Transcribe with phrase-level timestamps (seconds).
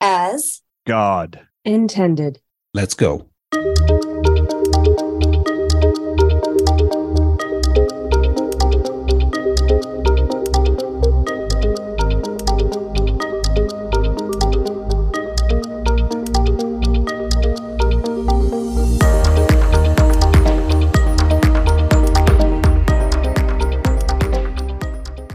[0.00, 2.40] as God intended.
[2.72, 3.26] Let's go.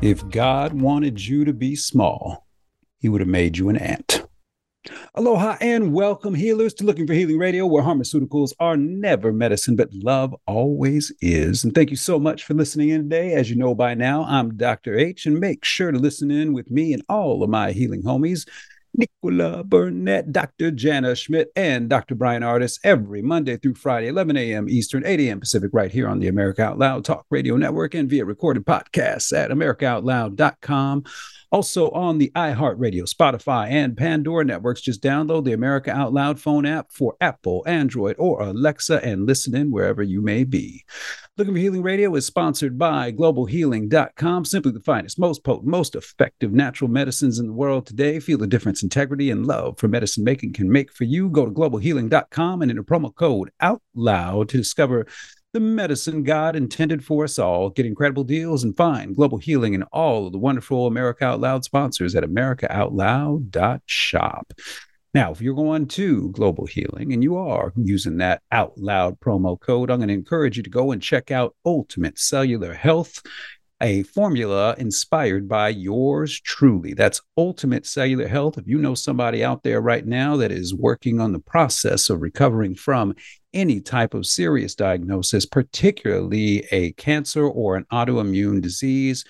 [0.02, 2.46] If God wanted you to be small,
[3.00, 4.25] he would have made you an ant.
[5.18, 9.94] Aloha and welcome, healers, to Looking for Healing Radio, where pharmaceuticals are never medicine, but
[9.94, 11.64] love always is.
[11.64, 13.32] And thank you so much for listening in today.
[13.34, 14.98] As you know by now, I'm Dr.
[14.98, 18.46] H, and make sure to listen in with me and all of my healing homies
[18.98, 20.72] Nicola Burnett, Dr.
[20.72, 22.16] Jana Schmidt, and Dr.
[22.16, 24.70] Brian Ardis every Monday through Friday, 11 a.m.
[24.70, 25.40] Eastern, 8 a.m.
[25.40, 29.32] Pacific, right here on the America Out Loud Talk Radio Network and via recorded podcasts
[29.34, 31.04] at AmericaOutloud.com.
[31.56, 34.82] Also on the iHeartRadio, Spotify, and Pandora networks.
[34.82, 39.56] Just download the America Out Loud phone app for Apple, Android, or Alexa and listen
[39.56, 40.84] in wherever you may be.
[41.38, 44.44] Looking for Healing Radio is sponsored by globalhealing.com.
[44.44, 48.20] Simply the finest, most potent, most effective natural medicines in the world today.
[48.20, 51.30] Feel the difference integrity and love for medicine making can make for you.
[51.30, 55.08] Go to globalhealing.com and enter promo code OUT LOUD to discover
[55.56, 57.70] the medicine God intended for us all.
[57.70, 61.64] Get incredible deals and find global healing and all of the wonderful America Out Loud
[61.64, 64.54] sponsors at americaoutloud.shop.
[65.14, 69.58] Now, if you're going to Global Healing and you are using that out loud promo
[69.58, 73.24] code, I'm going to encourage you to go and check out Ultimate Cellular Health
[73.82, 76.94] a formula inspired by yours truly.
[76.94, 78.58] That's Ultimate Cellular Health.
[78.58, 82.22] If you know somebody out there right now that is working on the process of
[82.22, 83.16] recovering from
[83.54, 89.26] any type of serious diagnosis, particularly a cancer or an autoimmune disease,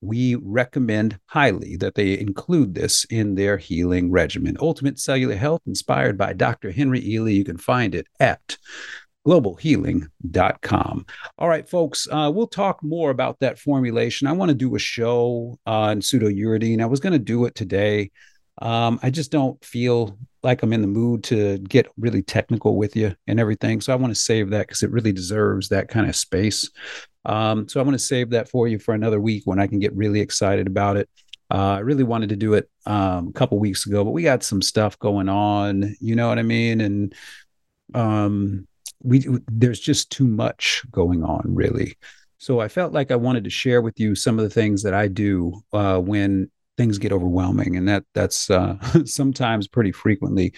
[0.00, 4.56] we recommend highly that they include this in their healing regimen.
[4.60, 6.70] Ultimate Cellular Health, inspired by Dr.
[6.70, 7.34] Henry Ealy.
[7.34, 8.58] You can find it at
[9.26, 11.06] globalhealing.com.
[11.38, 14.26] All right, folks, uh, we'll talk more about that formulation.
[14.26, 16.80] I want to do a show on pseudouridine.
[16.80, 18.10] I was going to do it today.
[18.60, 22.96] Um, I just don't feel like I'm in the mood to get really technical with
[22.96, 23.80] you and everything.
[23.80, 26.70] So I want to save that because it really deserves that kind of space.
[27.24, 29.78] Um, so I'm going to save that for you for another week when I can
[29.78, 31.08] get really excited about it.
[31.50, 34.42] Uh, I really wanted to do it um, a couple weeks ago, but we got
[34.42, 35.94] some stuff going on.
[36.00, 36.80] You know what I mean?
[36.80, 37.14] And
[37.94, 38.67] um,
[39.02, 41.96] we there's just too much going on really.
[42.40, 44.94] So i felt like i wanted to share with you some of the things that
[44.94, 50.54] i do uh, when things get overwhelming and that that's uh, sometimes pretty frequently.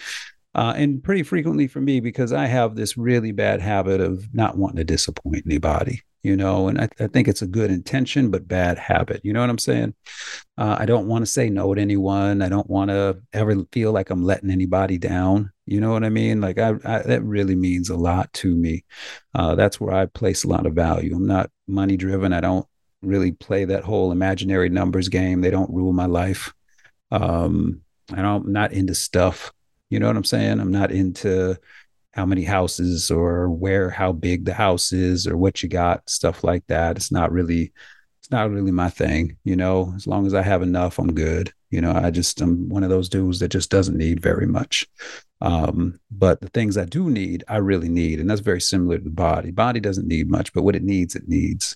[0.53, 4.57] Uh, and pretty frequently for me because i have this really bad habit of not
[4.57, 8.47] wanting to disappoint anybody you know and I, I think it's a good intention but
[8.47, 9.93] bad habit you know what i'm saying?
[10.57, 12.41] Uh, i don't want to say no to anyone.
[12.41, 16.09] I don't want to ever feel like i'm letting anybody down you know what i
[16.09, 16.41] mean?
[16.41, 18.83] Like I, I that really means a lot to me.
[19.33, 21.15] Uh, that's where i place a lot of value.
[21.15, 22.33] I'm not money driven.
[22.33, 22.67] I don't
[23.01, 25.41] really play that whole imaginary numbers game.
[25.41, 26.53] They don't rule my life.
[27.11, 27.81] Um,
[28.13, 29.51] i don't I'm not into stuff
[29.91, 30.59] you know what i'm saying?
[30.59, 31.57] I'm not into
[32.13, 36.43] how many houses or where how big the house is or what you got stuff
[36.43, 36.97] like that.
[36.97, 37.71] It's not really
[38.19, 39.93] it's not really my thing you know?
[39.95, 41.53] As long as i have enough i'm good.
[41.69, 44.87] You know i just i'm one of those dudes that just doesn't need very much.
[45.39, 49.03] Um, but the things i do need i really need and that's very similar to
[49.03, 49.51] the body.
[49.51, 51.75] Body doesn't need much but what it needs it needs.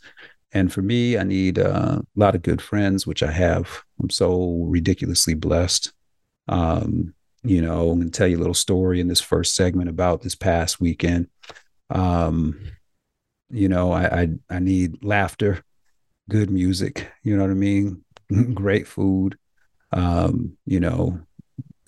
[0.51, 3.83] And for me i need uh, a lot of good friends which i have.
[4.01, 5.93] I'm so ridiculously blessed.
[6.47, 9.89] Um, you know, I'm going to tell you a little story in this first segment
[9.89, 11.29] about this past weekend.
[11.89, 12.71] Um,
[13.49, 15.63] you know, I, I, I need laughter,
[16.29, 17.07] good music.
[17.23, 18.03] You know what I mean?
[18.53, 19.37] Great food.
[19.91, 21.19] Um, you know,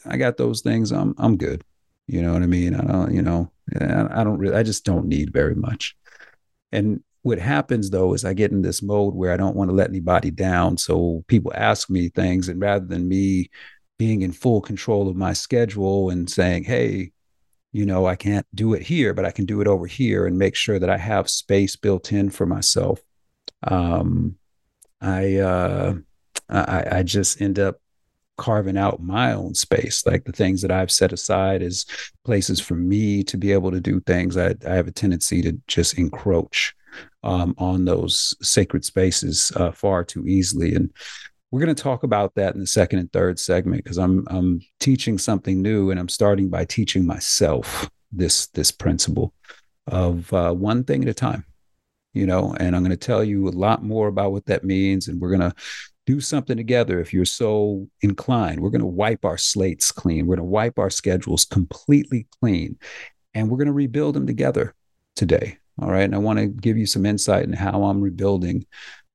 [0.06, 0.92] I got those things.
[0.92, 1.64] I'm I'm good.
[2.08, 2.74] You know what I mean?
[2.76, 3.14] I don't.
[3.14, 4.56] You know, I don't really.
[4.56, 5.98] I just don't need very much.
[6.72, 9.76] And what happens though is I get in this mode where I don't want to
[9.76, 10.78] let anybody down.
[10.78, 13.50] So people ask me things, and rather than me
[13.98, 17.12] being in full control of my schedule and saying, hey,
[17.72, 20.38] you know, I can't do it here, but I can do it over here and
[20.38, 23.02] make sure that I have space built in for myself.
[23.64, 24.38] Um,
[25.02, 25.96] I, uh,
[26.50, 27.80] I, I just end up
[28.38, 31.86] carving out my own space, like the things that I've set aside as
[32.24, 34.38] places for me to be able to do things.
[34.38, 36.76] I, I have a tendency to just encroach
[37.24, 40.76] um, on those sacred spaces uh, far too easily.
[40.76, 40.92] And
[41.52, 44.62] we're going to talk about that in the second and third segment because I'm I'm
[44.80, 49.34] teaching something new and I'm starting by teaching myself this this principle
[49.88, 51.46] of uh, one thing at a time.
[52.14, 55.08] You know, and I'm going to tell you a lot more about what that means,
[55.08, 55.54] and we're going to
[56.08, 58.60] do something together if you're so inclined.
[58.60, 60.26] We're going to wipe our slates clean.
[60.26, 62.80] We're going to wipe our schedules completely clean
[63.34, 64.74] and we're going to rebuild them together
[65.16, 65.58] today.
[65.80, 66.04] All right.
[66.04, 68.66] And I want to give you some insight in how I'm rebuilding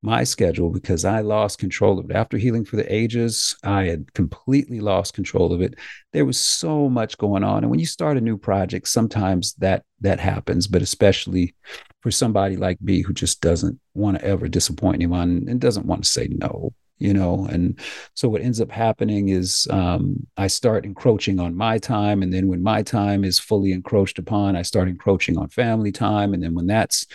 [0.03, 2.17] my schedule because I lost control of it.
[2.17, 5.77] After healing for the ages, I had completely lost control of it.
[6.13, 7.63] There was so much going on.
[7.63, 11.55] And when you start a new project, sometimes that that happens, but especially
[12.01, 16.03] for somebody like me who just doesn't want to ever disappoint anyone and doesn't want
[16.03, 17.79] to say no you know and
[18.15, 22.47] so what ends up happening is um, i start encroaching on my time and then
[22.47, 26.55] when my time is fully encroached upon i start encroaching on family time and then
[26.55, 27.07] when that's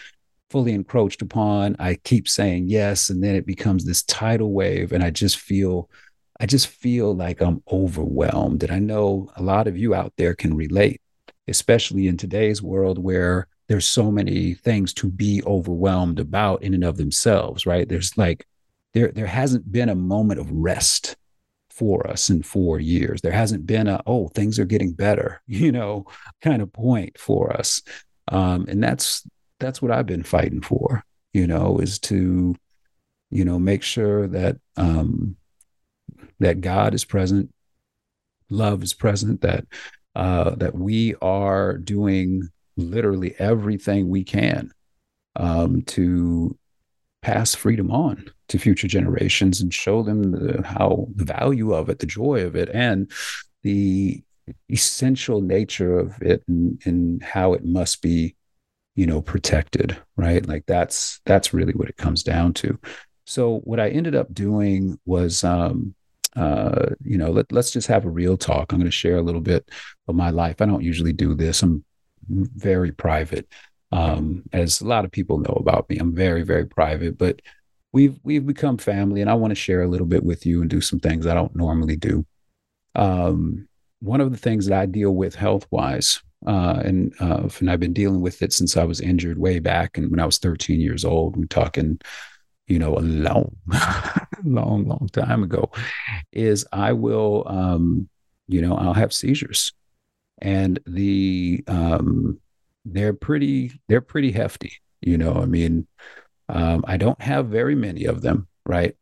[0.50, 1.76] fully encroached upon.
[1.80, 5.90] I keep saying yes and then it becomes this tidal wave and i just feel
[6.40, 8.64] i just feel like i'm overwhelmed.
[8.64, 11.02] And i know a lot of you out there can relate
[11.50, 16.84] especially in today's world where there's so many things to be overwhelmed about in and
[16.84, 17.88] of themselves right?
[17.88, 18.46] There's like
[18.94, 21.16] there there hasn't been a moment of rest
[21.70, 23.22] for us in four years.
[23.22, 26.06] There hasn't been a oh things are getting better, you know,
[26.42, 27.82] kind of point for us,
[28.30, 29.24] um, and that's
[29.60, 31.04] that's what I've been fighting for.
[31.34, 32.56] You know, is to
[33.30, 35.36] you know make sure that um,
[36.40, 37.54] that God is present,
[38.50, 39.66] love is present, that
[40.16, 44.72] uh, that we are doing literally everything we can
[45.36, 46.58] um, to
[47.22, 52.00] pass freedom on to future generations and show them the, how the value of it,
[52.00, 53.12] the joy of it, and
[53.64, 54.24] the
[54.72, 58.36] essential nature of it and, and how it must be
[58.98, 60.46] you know protected right?
[60.46, 62.78] Like that's that's really what it comes down to.
[63.26, 65.94] So what i ended up doing was um
[66.36, 68.72] uh you know let, let's just have a real talk.
[68.72, 69.70] I'm going to share a little bit
[70.08, 70.62] of my life.
[70.62, 71.64] I don't usually do this.
[71.64, 71.86] I'm
[72.30, 73.48] very private.
[73.94, 75.98] Um, as a lot of people know about me.
[75.98, 77.42] I'm very, very private, but
[77.94, 80.70] we've we've become family, and I want to share a little bit with you and
[80.70, 82.26] do some things I don't normally do.
[82.96, 83.68] Um,
[84.00, 87.80] one of the things that I deal with health wise, uh, and uh, and I've
[87.80, 90.80] been dealing with it since I was injured way back, and when I was 13
[90.80, 91.36] years old.
[91.36, 92.00] We're talking,
[92.68, 93.56] you know, a long,
[94.44, 95.72] long, long time ago.
[96.32, 98.08] Is I will, um,
[98.48, 99.74] you know, I'll have seizures,
[100.40, 102.40] and the um,
[102.86, 104.74] they're pretty they're pretty hefty.
[105.02, 105.88] You know, I mean,
[106.50, 108.96] um, I don't have very many of them, right?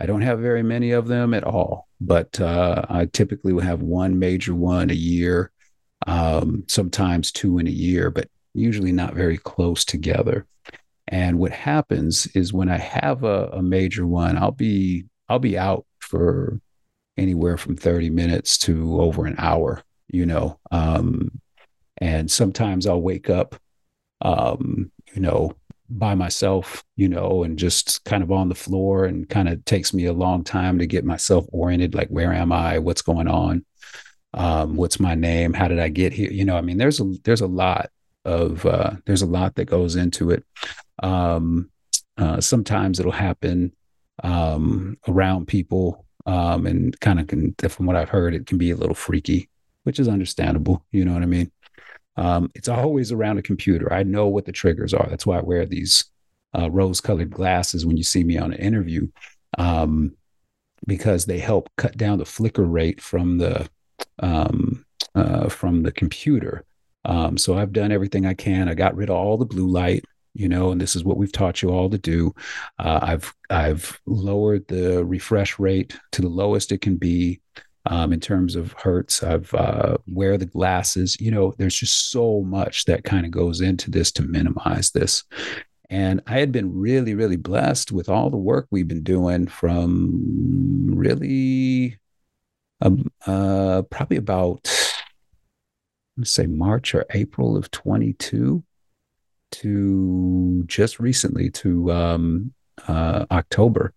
[0.00, 3.80] I don't have very many of them at all, but uh, I typically will have
[3.80, 5.52] one major one a year,
[6.06, 10.46] um, sometimes two in a year, but usually not very close together.
[11.08, 15.58] And what happens is when I have a, a major one, I'll be I'll be
[15.58, 16.60] out for
[17.16, 20.58] anywhere from 30 minutes to over an hour, you know.
[20.70, 21.40] Um,
[21.98, 23.56] and sometimes I'll wake up,
[24.20, 25.52] um, you know,
[25.88, 29.94] by myself, you know, and just kind of on the floor and kind of takes
[29.94, 31.94] me a long time to get myself oriented.
[31.94, 32.78] Like, where am I?
[32.78, 33.64] What's going on?
[34.34, 35.52] Um, what's my name?
[35.52, 36.30] How did I get here?
[36.30, 37.90] You know, I mean, there's a, there's a lot
[38.24, 40.44] of, uh, there's a lot that goes into it.
[41.02, 41.70] Um,
[42.18, 43.72] uh, sometimes it'll happen,
[44.22, 48.70] um, around people, um, and kind of can, from what I've heard, it can be
[48.70, 49.48] a little freaky,
[49.84, 50.84] which is understandable.
[50.90, 51.52] You know what I mean?
[52.16, 53.92] Um, it's always around a computer.
[53.92, 55.06] I know what the triggers are.
[55.08, 56.04] That's why I wear these
[56.56, 59.08] uh, rose colored glasses when you see me on an interview,
[59.58, 60.16] um,
[60.86, 63.68] because they help cut down the flicker rate from the
[64.20, 66.64] um, uh, from the computer.
[67.04, 68.68] Um, so I've done everything I can.
[68.68, 71.32] I got rid of all the blue light you know, and this is what we've
[71.32, 72.34] taught you all to do.
[72.78, 77.40] Uh, I've I've lowered the refresh rate to the lowest it can be
[77.86, 79.22] um, in terms of hertz.
[79.22, 81.20] I've uh, wear the glasses.
[81.20, 85.22] You know, there's just so much that kind of goes into this to minimize this.
[85.90, 90.86] And I had been really, really blessed with all the work we've been doing from
[90.88, 91.98] really
[92.84, 94.64] um, uh, probably about,
[96.16, 98.62] let's say, March or April of 22
[99.52, 102.52] to just recently to um,
[102.86, 103.92] uh, October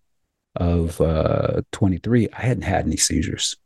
[0.56, 2.28] of uh, 23.
[2.32, 3.56] I hadn't had any seizures.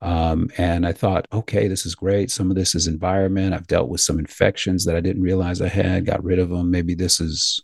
[0.00, 2.30] Um, and I thought, okay, this is great.
[2.30, 3.54] Some of this is environment.
[3.54, 6.70] I've dealt with some infections that I didn't realize I had, got rid of them.
[6.70, 7.62] Maybe this is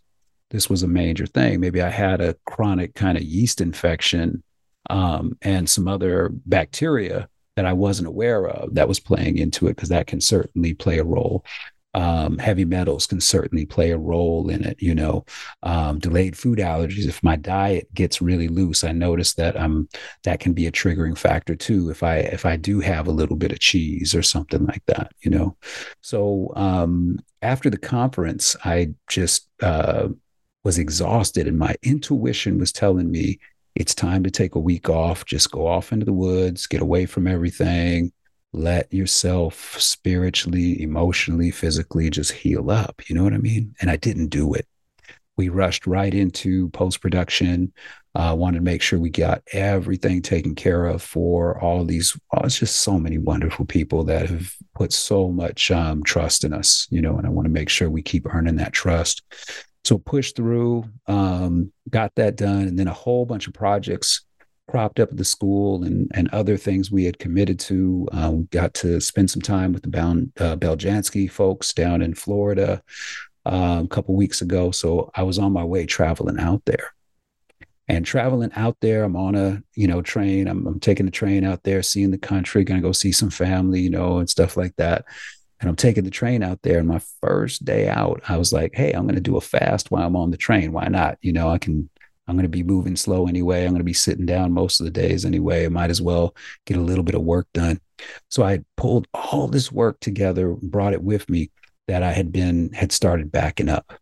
[0.51, 1.61] this was a major thing.
[1.61, 4.43] Maybe I had a chronic kind of yeast infection
[4.91, 9.77] um, and some other bacteria that I wasn't aware of that was playing into it
[9.77, 11.45] because that can certainly play a role
[11.95, 14.81] um, heavy metals can certainly play a role in it.
[14.81, 15.25] You know,
[15.63, 17.09] um, delayed food allergies.
[17.09, 19.89] If my diet gets really loose, I notice that um
[20.25, 21.91] that can be a triggering factor too.
[21.91, 25.13] If I if I do have a little bit of cheese or something like that,
[25.21, 25.57] you know.
[26.01, 30.09] So um, after the conference, I just uh,
[30.65, 33.41] was exhausted, and my intuition was telling me
[33.75, 35.25] it's time to take a week off.
[35.25, 38.13] Just go off into the woods, get away from everything,
[38.53, 43.03] let yourself spiritually, emotionally, physically just heal up.
[43.09, 43.75] You know what I mean?
[43.81, 44.67] And I didn't do it.
[45.37, 47.73] We rushed right into post production.
[48.15, 52.19] Uh, wanted to make sure we got everything taken care of for all these.
[52.35, 56.53] Oh, it's just so many wonderful people that have put so much um, trust in
[56.53, 59.23] us, you know, and I want to make sure we keep earning that trust.
[59.89, 64.27] So push through, um, got that done, and then a whole bunch of projects
[64.69, 68.07] cropped up at the school and and other things we had committed to.
[68.13, 72.13] Uh, we got to spend some time with the Bound, uh, Beljanski folks down in
[72.13, 72.83] Florida
[73.47, 74.73] uh, a couple weeks ago.
[74.73, 76.93] So I was on my way traveling out there.
[77.89, 80.49] And traveling out there, I'm on a you know train.
[80.49, 83.81] I'm, I'm taking the train out there, seeing the country, gonna go see some family,
[83.81, 85.07] you know, and stuff like that.
[85.61, 86.79] And I'm taking the train out there.
[86.79, 89.91] And my first day out, I was like, hey, I'm going to do a fast
[89.91, 90.73] while I'm on the train.
[90.73, 91.19] Why not?
[91.21, 91.91] You know, I can
[92.29, 93.65] I'm going to be moving slow anyway.
[93.65, 95.65] I'm going to be sitting down most of the days anyway.
[95.65, 96.37] I might as well
[96.67, 97.81] get a little bit of work done.
[98.29, 101.51] So I pulled all this work together, brought it with me
[101.89, 103.99] that I had been, had started backing up.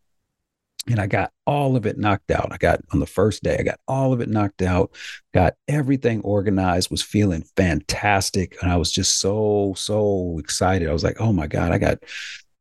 [0.89, 2.53] And I got all of it knocked out.
[2.53, 4.93] I got on the first day, I got all of it knocked out,
[5.35, 8.57] got everything organized, was feeling fantastic.
[8.63, 10.89] And I was just so, so excited.
[10.89, 11.99] I was like, oh my God, I got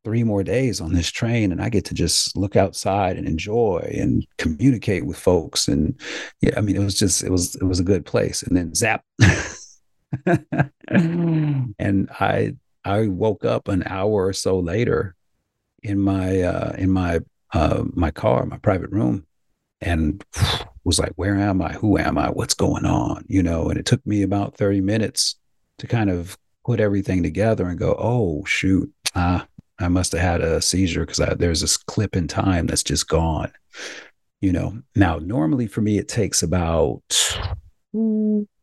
[0.06, 3.92] three more days on this train and I get to just look outside and enjoy
[3.98, 5.66] and communicate with folks.
[5.66, 6.00] And
[6.40, 8.44] yeah, I mean, it was just, it was, it was a good place.
[8.44, 9.04] And then zap.
[10.96, 12.54] and I,
[12.84, 15.16] I woke up an hour or so later
[15.82, 17.18] in my, uh, in my,
[17.56, 19.26] uh, my car, my private room
[19.80, 20.22] and
[20.84, 21.72] was like, where am I?
[21.72, 22.28] Who am I?
[22.28, 23.24] What's going on?
[23.28, 25.36] You know, and it took me about 30 minutes
[25.78, 26.36] to kind of
[26.66, 31.62] put everything together and go, oh, shoot, I must have had a seizure because there's
[31.62, 33.52] this clip in time that's just gone.
[34.42, 37.02] You know, now normally for me, it takes about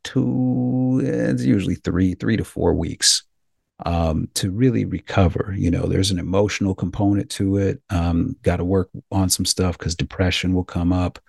[0.04, 3.24] two, it's usually three, three to four weeks
[3.84, 5.54] um, to really recover.
[5.58, 7.82] You know, there's an emotional component to it.
[7.90, 11.20] Um, Got to work on some stuff because depression will come up.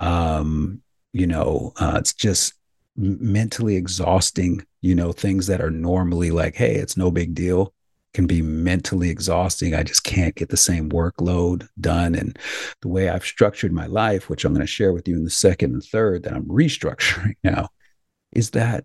[0.00, 2.54] Um, you know, uh, it's just
[2.96, 7.72] mentally exhausting, you know, things that are normally like, hey, it's no big deal
[8.14, 9.74] can be mentally exhausting.
[9.74, 12.14] I just can't get the same workload done.
[12.14, 12.38] And
[12.80, 15.30] the way I've structured my life, which I'm going to share with you in the
[15.30, 17.68] second and third that I'm restructuring now,
[18.32, 18.84] is that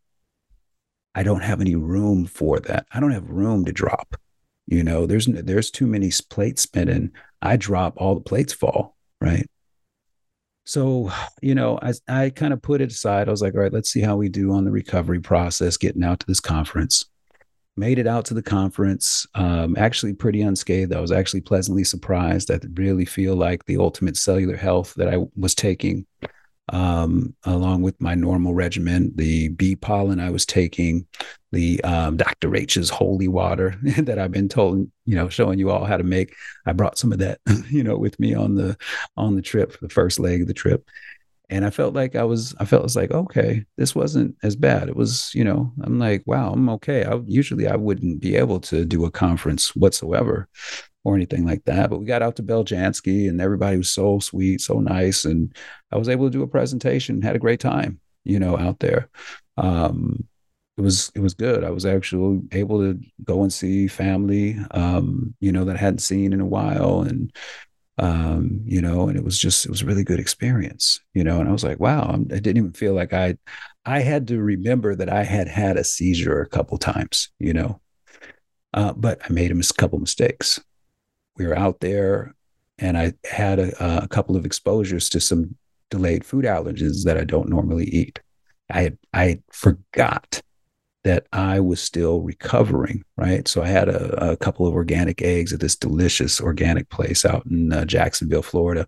[1.15, 2.86] I don't have any room for that.
[2.91, 4.15] I don't have room to drop.
[4.65, 7.12] You know, there's there's too many plates spinning.
[7.41, 9.46] I drop, all the plates fall, right?
[10.65, 13.27] So, you know, I, I kind of put it aside.
[13.27, 16.05] I was like, all right, let's see how we do on the recovery process, getting
[16.05, 17.05] out to this conference
[17.75, 22.51] made it out to the conference um, actually pretty unscathed i was actually pleasantly surprised
[22.51, 26.05] i really feel like the ultimate cellular health that i was taking
[26.70, 31.05] um, along with my normal regimen the bee pollen i was taking
[31.51, 35.86] the um, dr h's holy water that i've been told you know showing you all
[35.86, 36.34] how to make
[36.65, 37.39] i brought some of that
[37.70, 38.77] you know with me on the
[39.17, 40.88] on the trip the first leg of the trip
[41.50, 44.89] and I felt like I was, I felt was like, okay, this wasn't as bad.
[44.89, 47.03] It was, you know, I'm like, wow, I'm okay.
[47.03, 50.48] I usually I wouldn't be able to do a conference whatsoever
[51.03, 51.89] or anything like that.
[51.89, 55.25] But we got out to Beljanski and everybody was so sweet, so nice.
[55.25, 55.55] And
[55.91, 59.10] I was able to do a presentation, had a great time, you know, out there.
[59.57, 60.27] Um,
[60.77, 61.63] it was it was good.
[61.63, 66.00] I was actually able to go and see family, um, you know, that I hadn't
[66.00, 67.31] seen in a while, and
[68.00, 71.39] um, you know, and it was just it was a really good experience, you know.
[71.39, 73.38] And I was like, wow, I'm, I did not even feel like I
[73.86, 77.79] I had to remember that I had had a seizure a couple times, you know,
[78.74, 80.60] uh, but I made a mis- couple mistakes.
[81.38, 82.34] We were out there,
[82.78, 85.56] and I had a, a couple of exposures to some
[85.90, 88.20] delayed food allergens that I don't normally eat.
[88.70, 90.42] I had, I forgot
[91.04, 93.48] that I was still recovering, right?
[93.48, 97.46] So I had a, a, couple of organic eggs at this delicious organic place out
[97.46, 98.88] in uh, Jacksonville, Florida.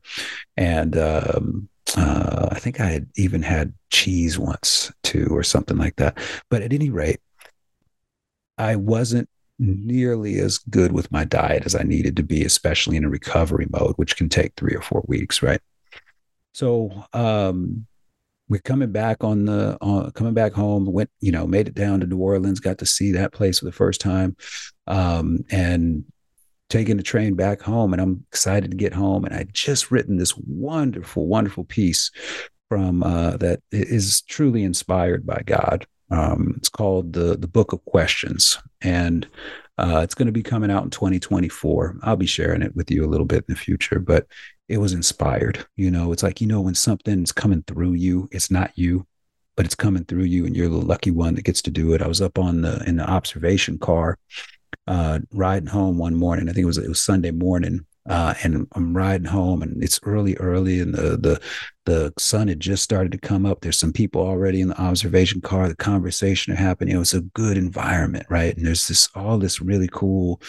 [0.55, 5.97] And um, uh, I think I had even had cheese once too, or something like
[5.97, 6.17] that.
[6.49, 7.19] But at any rate,
[8.57, 13.05] I wasn't nearly as good with my diet as I needed to be, especially in
[13.05, 15.61] a recovery mode, which can take three or four weeks, right?
[16.53, 17.87] So, um,
[18.47, 21.99] we're coming back on the uh, coming back home went you know made it down
[21.99, 24.35] to new orleans got to see that place for the first time
[24.87, 26.05] um, and
[26.69, 30.17] taking the train back home and i'm excited to get home and i just written
[30.17, 32.11] this wonderful wonderful piece
[32.69, 37.83] from uh, that is truly inspired by god um, it's called the the book of
[37.85, 39.27] questions and
[39.77, 43.03] uh, it's going to be coming out in 2024 i'll be sharing it with you
[43.03, 44.27] a little bit in the future but
[44.67, 45.65] it was inspired.
[45.75, 49.05] You know, it's like, you know, when something's coming through you, it's not you,
[49.55, 52.01] but it's coming through you and you're the lucky one that gets to do it.
[52.01, 54.17] I was up on the in the observation car,
[54.87, 56.49] uh, riding home one morning.
[56.49, 59.99] I think it was it was Sunday morning uh, and I'm riding home, and it's
[60.03, 61.41] early, early, and the the
[61.85, 63.61] the sun had just started to come up.
[63.61, 65.67] There's some people already in the observation car.
[65.67, 66.95] The conversation are happening.
[66.95, 68.55] It was a good environment, right?
[68.55, 70.39] And there's this all this really cool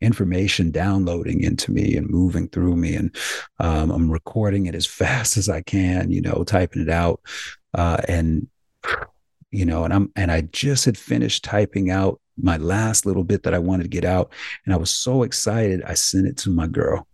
[0.00, 3.16] information downloading into me and moving through me, and
[3.60, 7.20] um, I'm recording it as fast as I can, you know, typing it out,
[7.72, 8.48] uh, and
[9.50, 13.42] you know, and I'm and I just had finished typing out my last little bit
[13.44, 14.32] that I wanted to get out.
[14.64, 15.82] And I was so excited.
[15.84, 17.06] I sent it to my girl.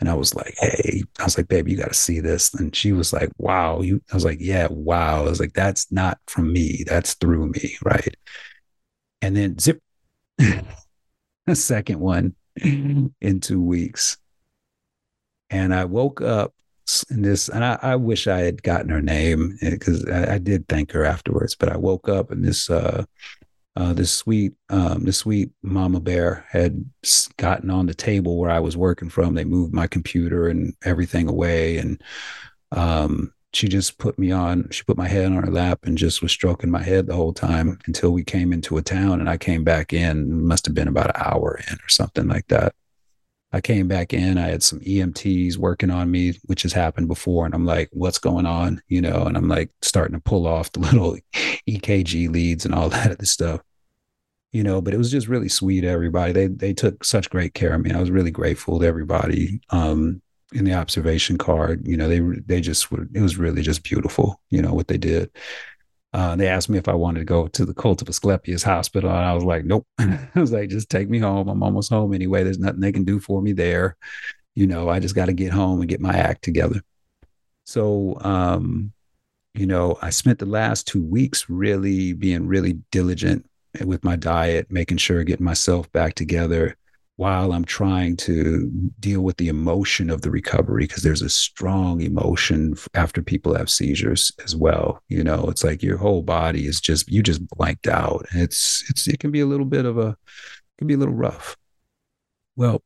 [0.00, 2.54] And I was like, hey, I was like, babe, you got to see this.
[2.54, 3.82] And she was like, wow.
[3.82, 5.20] You, I was like, yeah, wow.
[5.20, 6.84] I was like, that's not from me.
[6.86, 7.76] That's through me.
[7.84, 8.16] Right.
[9.20, 9.82] And then zip,
[11.46, 14.16] a second one in two weeks.
[15.50, 16.54] And I woke up
[17.10, 20.66] in this, and I, I wish I had gotten her name because I, I, did
[20.68, 23.04] thank her afterwards, but I woke up in this, uh,
[23.76, 26.84] uh, this sweet, um, this sweet mama bear had
[27.36, 29.34] gotten on the table where I was working from.
[29.34, 32.02] They moved my computer and everything away, and
[32.72, 34.68] um, she just put me on.
[34.70, 37.32] She put my head on her lap and just was stroking my head the whole
[37.32, 39.20] time until we came into a town.
[39.20, 40.44] And I came back in.
[40.46, 42.74] Must have been about an hour in or something like that.
[43.52, 44.38] I came back in.
[44.38, 47.46] I had some EMTs working on me, which has happened before.
[47.46, 48.80] And I'm like, what's going on?
[48.88, 51.16] You know, and I'm like starting to pull off the little
[51.68, 53.60] EKG leads and all that other stuff.
[54.52, 55.84] You know, but it was just really sweet.
[55.84, 57.92] Everybody, they they took such great care of me.
[57.92, 60.20] I was really grateful to everybody um,
[60.52, 61.86] in the observation card.
[61.86, 63.06] You know, they they just were.
[63.14, 64.40] It was really just beautiful.
[64.50, 65.30] You know what they did.
[66.12, 69.10] Uh, they asked me if I wanted to go to the cult of Asclepius hospital.
[69.10, 69.86] And I was like, nope.
[69.98, 71.48] I was like, just take me home.
[71.48, 72.42] I'm almost home anyway.
[72.42, 73.96] There's nothing they can do for me there.
[74.56, 76.82] You know, I just got to get home and get my act together.
[77.64, 78.92] So, um,
[79.54, 83.46] you know, I spent the last two weeks really being really diligent
[83.84, 86.76] with my diet, making sure getting myself back together,
[87.20, 92.00] while I'm trying to deal with the emotion of the recovery, because there's a strong
[92.00, 95.02] emotion after people have seizures as well.
[95.08, 98.24] You know, it's like your whole body is just you just blanked out.
[98.32, 100.16] It's it's it can be a little bit of a
[100.78, 101.58] can be a little rough.
[102.56, 102.82] Well,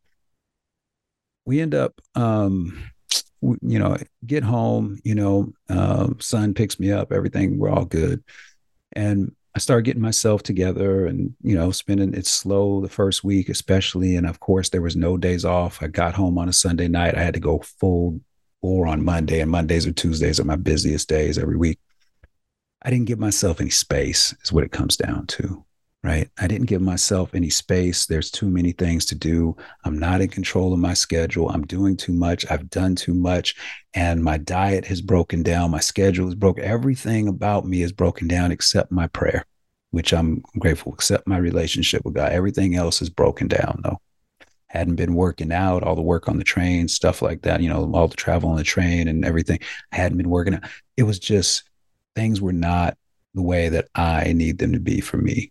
[1.45, 2.91] we end up um
[3.41, 8.25] you know get home you know um, son picks me up everything we're all good
[8.93, 13.49] and I started getting myself together and, you know, spending it slow the first week,
[13.49, 14.17] especially.
[14.17, 15.81] And of course, there was no days off.
[15.81, 17.15] I got home on a Sunday night.
[17.15, 18.21] I had to go full
[18.63, 21.79] or on Monday, and Mondays or Tuesdays are my busiest days every week.
[22.83, 25.65] I didn't give myself any space, is what it comes down to
[26.05, 26.29] right?
[26.39, 28.05] I didn't give myself any space.
[28.05, 29.57] There's too many things to do.
[29.87, 31.49] I'm not in control of my schedule.
[31.49, 32.45] I'm doing too much.
[32.51, 33.57] I've done too much.
[33.95, 35.71] And my diet has broken down.
[35.71, 36.63] My schedule is broken.
[36.63, 39.47] Everything about me is broken down except my prayer,
[39.93, 42.33] which I'm grateful, except my relationship with God.
[42.33, 43.99] Everything else is broken down, though.
[44.67, 47.91] Hadn't been working out, all the work on the train, stuff like that, you know,
[47.95, 49.61] all the travel on the train and everything.
[49.91, 50.65] I hadn't been working out.
[50.99, 51.63] It was just
[52.15, 52.99] things were not
[53.33, 55.51] the way that I need them to be for me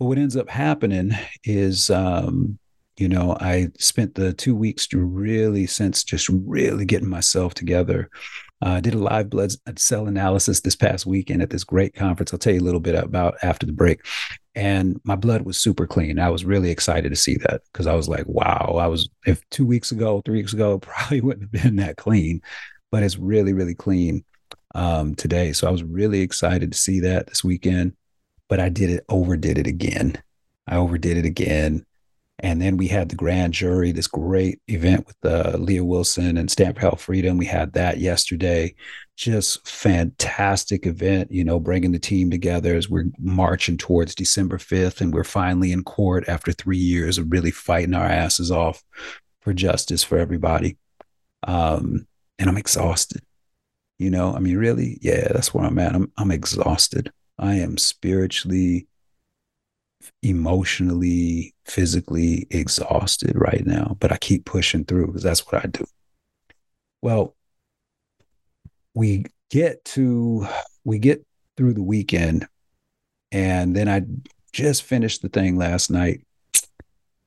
[0.00, 1.12] but what ends up happening
[1.44, 2.58] is, um,
[2.96, 8.08] you know, I spent the two weeks to really, since just really getting myself together.
[8.64, 12.32] Uh, I did a live blood cell analysis this past weekend at this great conference.
[12.32, 14.00] I'll tell you a little bit about after the break.
[14.54, 16.18] And my blood was super clean.
[16.18, 19.46] I was really excited to see that because I was like, wow, I was, if
[19.50, 22.40] two weeks ago, three weeks ago, probably wouldn't have been that clean,
[22.90, 24.24] but it's really, really clean
[24.74, 25.52] um, today.
[25.52, 27.92] So I was really excited to see that this weekend
[28.50, 30.20] but I did it, overdid it again.
[30.66, 31.86] I overdid it again.
[32.40, 36.50] And then we had the grand jury, this great event with uh, Leah Wilson and
[36.50, 37.36] for Health Freedom.
[37.36, 38.74] We had that yesterday.
[39.16, 45.00] Just fantastic event, you know, bringing the team together as we're marching towards December 5th.
[45.00, 48.82] And we're finally in court after three years of really fighting our asses off
[49.42, 50.76] for justice for everybody.
[51.46, 52.06] Um,
[52.38, 53.22] and I'm exhausted.
[53.98, 55.94] You know, I mean, really, yeah, that's where I'm at.
[55.94, 57.12] I'm, I'm exhausted.
[57.40, 58.86] I am spiritually,
[60.22, 65.86] emotionally, physically exhausted right now, but I keep pushing through because that's what I do.
[67.00, 67.34] Well,
[68.94, 70.46] we get to
[70.84, 71.24] we get
[71.56, 72.46] through the weekend
[73.32, 74.02] and then I
[74.52, 76.24] just finished the thing last night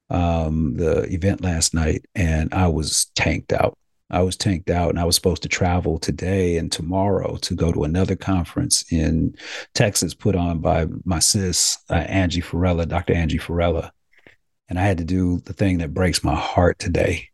[0.10, 3.78] um the event last night and I was tanked out.
[4.14, 7.72] I was tanked out and I was supposed to travel today and tomorrow to go
[7.72, 9.36] to another conference in
[9.74, 13.14] Texas put on by my sis, uh, Angie Farella, Dr.
[13.14, 13.92] Angie Farella.
[14.70, 17.30] And I had to do the thing that breaks my heart today.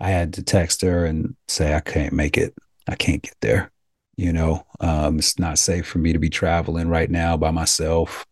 [0.00, 2.54] I had to text her and say, I can't make it.
[2.88, 3.70] I can't get there.
[4.16, 8.24] You know, um, it's not safe for me to be traveling right now by myself.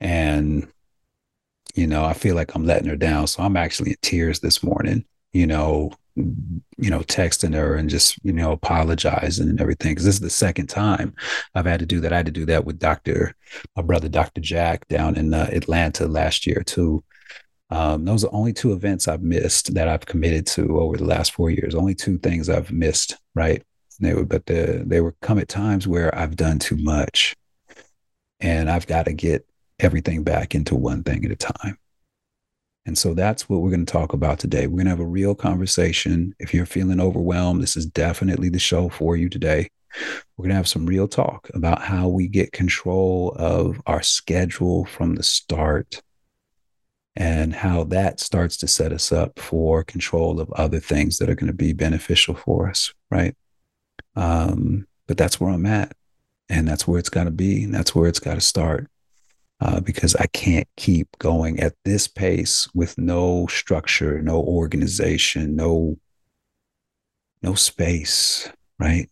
[0.00, 0.66] And,
[1.76, 3.28] you know, I feel like I'm letting her down.
[3.28, 8.18] So I'm actually in tears this morning, you know, you know, texting her and just,
[8.22, 9.94] you know, apologizing and everything.
[9.94, 11.14] Cause this is the second time
[11.54, 12.12] I've had to do that.
[12.12, 13.34] I had to do that with Dr.
[13.76, 14.40] my brother, Dr.
[14.40, 17.02] Jack down in uh, Atlanta last year too.
[17.70, 21.32] Um, those are only two events I've missed that I've committed to over the last
[21.32, 21.74] four years.
[21.74, 23.62] Only two things I've missed, right?
[24.02, 27.36] they were, but the, they were come at times where I've done too much,
[28.40, 29.46] and I've got to get
[29.78, 31.78] everything back into one thing at a time.
[32.84, 34.66] And so that's what we're going to talk about today.
[34.66, 36.34] We're going to have a real conversation.
[36.38, 39.68] If you're feeling overwhelmed, this is definitely the show for you today.
[40.36, 44.84] We're going to have some real talk about how we get control of our schedule
[44.84, 46.02] from the start
[47.14, 51.34] and how that starts to set us up for control of other things that are
[51.34, 53.36] going to be beneficial for us, right?
[54.16, 55.92] Um, but that's where I'm at.
[56.48, 57.64] And that's where it's got to be.
[57.64, 58.88] And that's where it's got to start.
[59.62, 65.98] Uh, because I can't keep going at this pace with no structure, no organization, no
[67.42, 69.08] no space, right?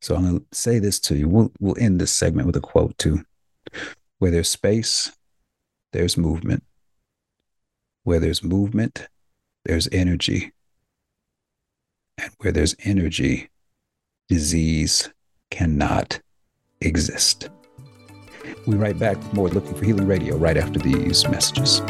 [0.00, 1.28] So I'm going to say this to you.
[1.28, 3.22] We'll we'll end this segment with a quote too.
[4.18, 5.12] Where there's space,
[5.92, 6.64] there's movement.
[8.02, 9.06] Where there's movement,
[9.64, 10.50] there's energy.
[12.20, 13.48] And where there's energy,
[14.28, 15.08] disease
[15.52, 16.20] cannot
[16.80, 17.48] exist.
[18.66, 21.80] We write back with more Looking for Healing Radio right after these messages.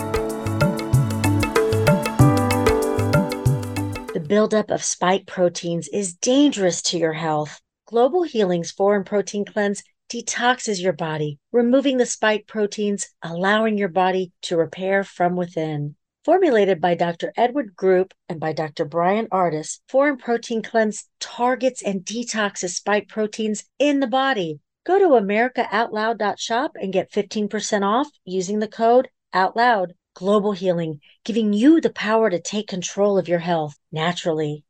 [4.15, 7.61] The buildup of spike proteins is dangerous to your health.
[7.87, 14.33] Global Healing's Foreign Protein Cleanse detoxes your body, removing the spike proteins, allowing your body
[14.43, 15.95] to repair from within.
[16.25, 17.33] Formulated by Dr.
[17.37, 18.85] Edward Group and by Dr.
[18.85, 24.61] Brian Ardis, Foreign Protein Cleanse targets and detoxes spike proteins in the body.
[24.89, 29.93] Go to AmericaOutloud.shop and get 15% off using the code OUTLOUD.
[30.15, 34.65] Global Healing, giving you the power to take control of your health naturally.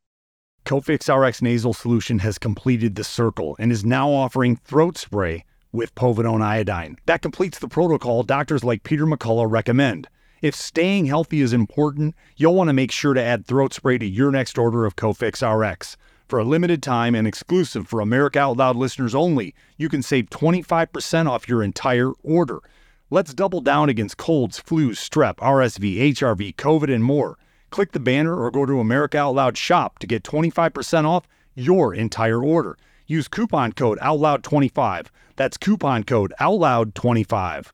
[0.65, 5.95] Cofix RX nasal solution has completed the circle and is now offering throat spray with
[5.95, 6.97] povidone iodine.
[7.05, 10.09] That completes the protocol doctors like Peter McCullough recommend.
[10.41, 14.05] If staying healthy is important, you'll want to make sure to add throat spray to
[14.05, 15.95] your next order of Cofix RX.
[16.29, 20.29] For a limited time and exclusive for America Out Loud listeners only, you can save
[20.29, 22.59] 25% off your entire order.
[23.09, 27.39] Let's double down against colds, flus, strep, RSV, HRV, COVID, and more.
[27.71, 31.95] Click the banner or go to America Out Loud shop to get 25% off your
[31.95, 32.77] entire order.
[33.07, 35.07] Use coupon code OUTLOUD25.
[35.35, 37.71] That's coupon code OUTLOUD25.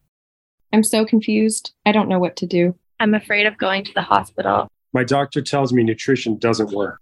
[0.71, 1.73] I'm so confused.
[1.85, 2.73] I don't know what to do.
[3.01, 4.71] I'm afraid of going to the hospital.
[4.93, 7.01] My doctor tells me nutrition doesn't work.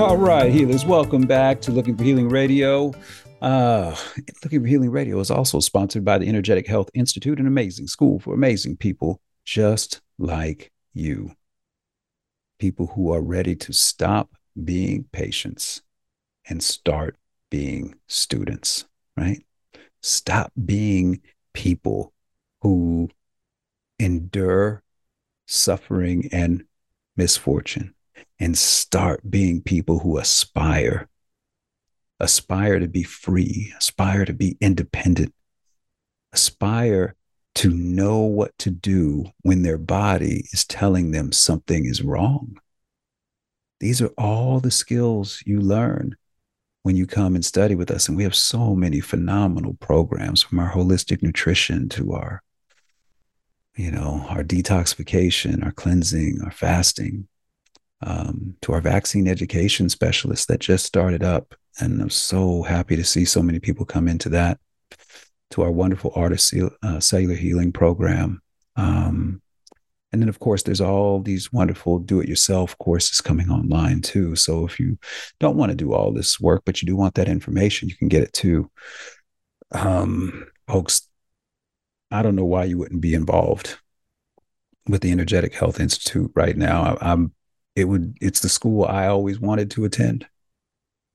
[0.00, 2.94] All right, healers, welcome back to Looking for Healing Radio.
[3.42, 3.94] Uh,
[4.42, 8.18] Looking for Healing Radio is also sponsored by the Energetic Health Institute, an amazing school
[8.18, 11.32] for amazing people just like you.
[12.58, 14.30] People who are ready to stop
[14.64, 15.82] being patients
[16.48, 17.18] and start
[17.50, 18.86] being students,
[19.18, 19.44] right?
[20.00, 21.20] Stop being
[21.52, 22.14] people
[22.62, 23.10] who
[23.98, 24.82] endure
[25.46, 26.64] suffering and
[27.18, 27.94] misfortune
[28.38, 31.08] and start being people who aspire
[32.18, 35.32] aspire to be free aspire to be independent
[36.32, 37.14] aspire
[37.54, 42.58] to know what to do when their body is telling them something is wrong
[43.80, 46.14] these are all the skills you learn
[46.82, 48.08] when you come and study with us.
[48.08, 52.42] And we have so many phenomenal programs from our holistic nutrition to our,
[53.76, 57.28] you know, our detoxification, our cleansing, our fasting,
[58.02, 61.54] um, to our vaccine education specialists that just started up.
[61.78, 64.58] And I'm so happy to see so many people come into that,
[65.52, 68.40] to our wonderful artist uh, cellular healing program.
[68.76, 69.42] Um,
[70.12, 74.34] and then, of course, there's all these wonderful do it yourself courses coming online too.
[74.34, 74.98] So if you
[75.38, 78.08] don't want to do all this work, but you do want that information, you can
[78.08, 78.70] get it too.
[79.70, 81.08] Um, folks,
[82.10, 83.78] I don't know why you wouldn't be involved
[84.88, 86.96] with the Energetic Health Institute right now.
[87.00, 87.32] I, am
[87.76, 90.26] it would it's the school I always wanted to attend.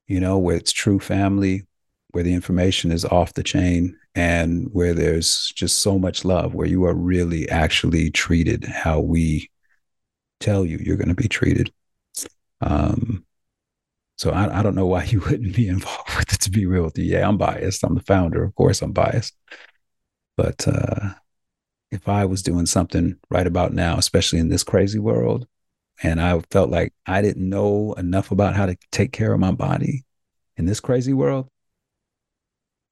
[0.07, 1.65] You know, where it's true family,
[2.11, 6.67] where the information is off the chain and where there's just so much love, where
[6.67, 9.49] you are really actually treated how we
[10.39, 11.73] tell you you're going to be treated.
[12.61, 13.25] Um,
[14.17, 16.41] so I, I don't know why you wouldn't be involved with it.
[16.41, 17.83] To be real with you, yeah, I'm biased.
[17.83, 18.81] I'm the founder, of course.
[18.81, 19.35] I'm biased,
[20.37, 21.09] but uh,
[21.91, 25.47] if I was doing something right about now, especially in this crazy world,
[26.03, 29.51] and I felt like I didn't know enough about how to take care of my
[29.51, 30.05] body
[30.57, 31.49] in this crazy world,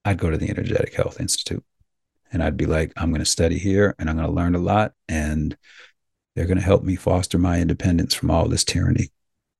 [0.05, 1.63] I'd go to the Energetic Health Institute
[2.31, 4.59] and I'd be like, I'm going to study here and I'm going to learn a
[4.59, 4.93] lot.
[5.07, 5.55] And
[6.35, 9.09] they're going to help me foster my independence from all this tyranny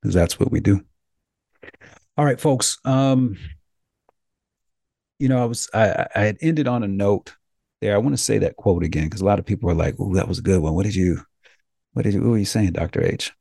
[0.01, 0.81] because that's what we do.
[2.17, 2.77] All right, folks.
[2.83, 3.37] Um,
[5.19, 7.35] you know, I was I, I had ended on a note
[7.81, 7.95] there.
[7.95, 10.13] I want to say that quote again because a lot of people are like, "Oh,
[10.15, 11.21] that was a good one." What did you,
[11.93, 13.31] what did you, saying, Doctor H?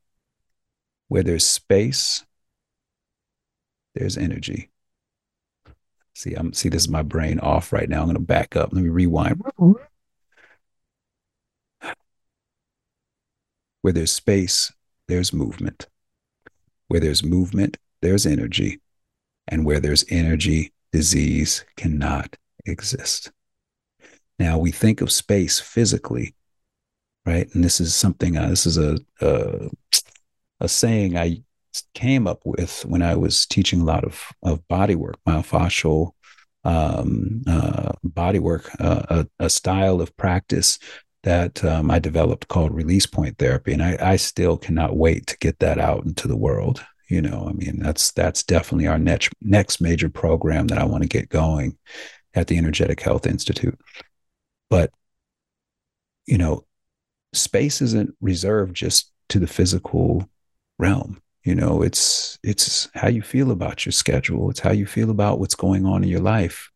[1.08, 2.24] Where there's space,
[3.94, 4.70] there's energy.
[6.14, 8.00] See, I'm see this is my brain off right now.
[8.00, 8.72] I'm going to back up.
[8.72, 9.42] Let me rewind.
[13.80, 14.72] Where there's space,
[15.08, 15.88] there's movement.
[16.88, 18.80] Where there's movement, there's energy.
[19.48, 23.32] And where there's energy, disease cannot exist.
[24.38, 26.34] Now we think of space physically,
[27.24, 27.48] right?
[27.54, 29.68] And this is something, uh, this is a, a,
[30.60, 31.42] a saying I
[31.94, 36.12] came up with when I was teaching a lot of, of body work, myofascial
[36.64, 40.78] um, uh, body work, uh, a, a, style of practice
[41.24, 43.72] that um, I developed called release point therapy.
[43.72, 46.84] And I, I still cannot wait to get that out into the world.
[47.08, 51.02] You know, I mean, that's that's definitely our next next major program that I want
[51.02, 51.76] to get going
[52.34, 53.78] at the Energetic Health Institute.
[54.70, 54.90] But
[56.26, 56.64] you know,
[57.32, 60.28] space isn't reserved just to the physical
[60.78, 61.20] realm.
[61.44, 64.50] You know it's it's how you feel about your schedule.
[64.50, 66.70] It's how you feel about what's going on in your life.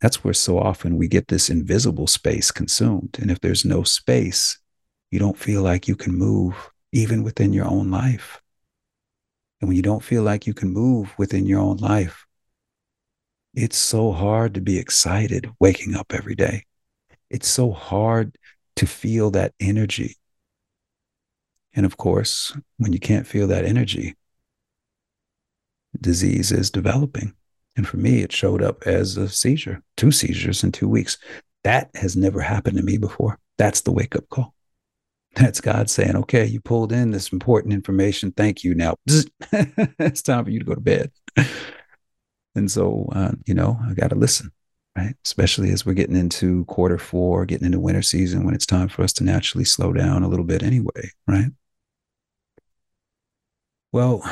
[0.00, 3.18] That's where so often we get this invisible space consumed.
[3.20, 4.58] And if there's no space
[5.10, 8.42] you don't feel like you can move even within your own life.
[9.60, 12.26] And when you don't feel like you can move within your own life
[13.54, 16.64] it's so hard to be excited waking up every day.
[17.30, 18.36] It's so hard
[18.78, 20.16] to feel that energy
[21.78, 24.16] and of course, when you can't feel that energy,
[26.00, 27.34] disease is developing.
[27.76, 31.18] And for me, it showed up as a seizure, two seizures in two weeks.
[31.62, 33.38] That has never happened to me before.
[33.58, 34.54] That's the wake up call.
[35.36, 38.32] That's God saying, okay, you pulled in this important information.
[38.32, 38.74] Thank you.
[38.74, 41.12] Now it's time for you to go to bed.
[42.56, 44.50] And so, uh, you know, I got to listen,
[44.98, 45.14] right?
[45.24, 49.02] Especially as we're getting into quarter four, getting into winter season when it's time for
[49.02, 51.50] us to naturally slow down a little bit anyway, right?
[53.92, 54.22] Well,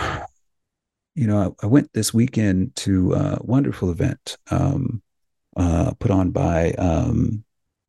[1.14, 5.02] you know, I, I went this weekend to a wonderful event um,
[5.56, 7.44] uh, put on by um,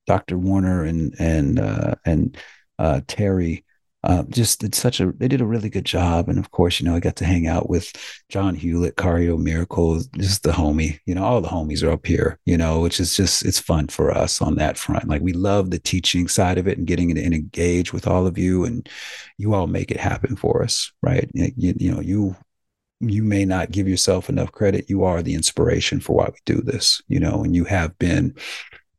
[0.05, 0.37] Dr.
[0.37, 2.37] Warner and and uh, and
[2.77, 3.65] uh, Terry.
[4.07, 6.85] Uh, just did such a they did a really good job, and of course, you
[6.85, 7.91] know, I got to hang out with
[8.29, 10.97] John Hewlett, Cario Miracle, just the homie.
[11.05, 12.39] You know, all the homies are up here.
[12.45, 15.09] You know, which is just it's fun for us on that front.
[15.09, 18.37] Like we love the teaching side of it and getting to engage with all of
[18.37, 18.87] you, and
[19.37, 21.29] you all make it happen for us, right?
[21.33, 22.37] You, you know, you
[23.01, 24.89] you may not give yourself enough credit.
[24.89, 28.35] You are the inspiration for why we do this, you know, and you have been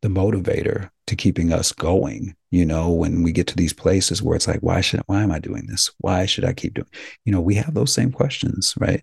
[0.03, 4.37] the motivator to keeping us going, you know, when we get to these places where
[4.37, 5.91] it's like, why should, why am I doing this?
[5.99, 6.89] Why should I keep doing,
[7.25, 9.03] you know, we have those same questions, right?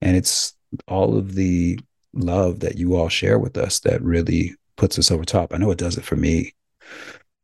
[0.00, 0.54] And it's
[0.88, 1.78] all of the
[2.12, 5.52] love that you all share with us that really puts us over top.
[5.52, 6.54] I know it does it for me.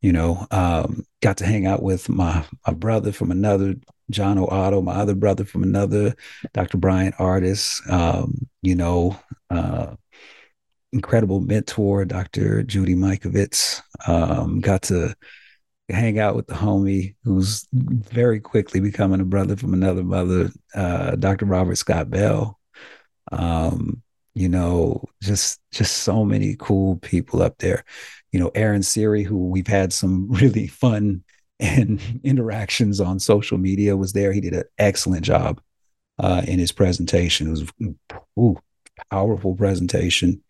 [0.01, 3.75] You know, um, got to hang out with my my brother from another
[4.11, 6.15] John O'Otto, my other brother from another,
[6.53, 6.77] Dr.
[6.77, 9.19] Brian Ardis um, you know,
[9.49, 9.95] uh,
[10.93, 12.63] incredible mentor, Dr.
[12.63, 13.81] Judy Mikovits.
[14.07, 15.15] Um, got to
[15.89, 21.15] hang out with the homie who's very quickly becoming a brother from another mother, uh,
[21.15, 21.45] Dr.
[21.45, 22.59] Robert Scott Bell.
[23.31, 24.01] Um,
[24.33, 27.83] you know, just just so many cool people up there.
[28.31, 31.23] You know, Aaron Siri, who we've had some really fun
[31.59, 34.31] and interactions on social media was there.
[34.31, 35.59] He did an excellent job
[36.19, 37.47] uh, in his presentation.
[37.47, 37.95] It
[38.35, 38.57] was
[39.11, 40.43] powerful presentation.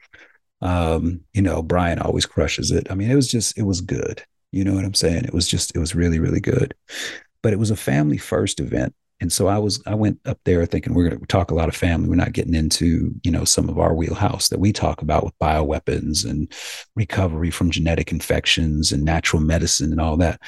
[0.62, 2.88] Um, you know, Brian always crushes it.
[2.90, 4.24] I mean, it was just, it was good.
[4.52, 5.26] You know what I'm saying?
[5.26, 6.74] It was just, it was really, really good.
[7.44, 8.94] But it was a family first event.
[9.20, 11.70] And so I was, I went up there thinking we're going to talk a lot
[11.70, 12.08] of family.
[12.08, 15.38] We're not getting into, you know, some of our wheelhouse that we talk about with
[15.40, 16.52] bioweapons and
[16.96, 20.40] recovery from genetic infections and natural medicine and all that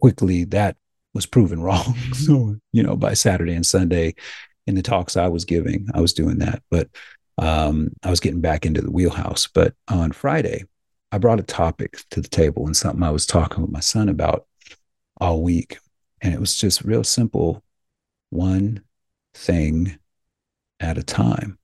[0.00, 0.76] quickly that
[1.14, 1.94] was proven wrong.
[2.12, 4.14] so, you know, by Saturday and Sunday
[4.66, 6.62] in the talks I was giving, I was doing that.
[6.70, 6.88] But
[7.38, 9.46] um, I was getting back into the wheelhouse.
[9.46, 10.64] But on Friday,
[11.12, 14.08] I brought a topic to the table and something I was talking with my son
[14.08, 14.46] about
[15.18, 15.78] all week.
[16.20, 17.62] And it was just real simple
[18.30, 18.82] one
[19.34, 19.98] thing
[20.80, 21.58] at a time.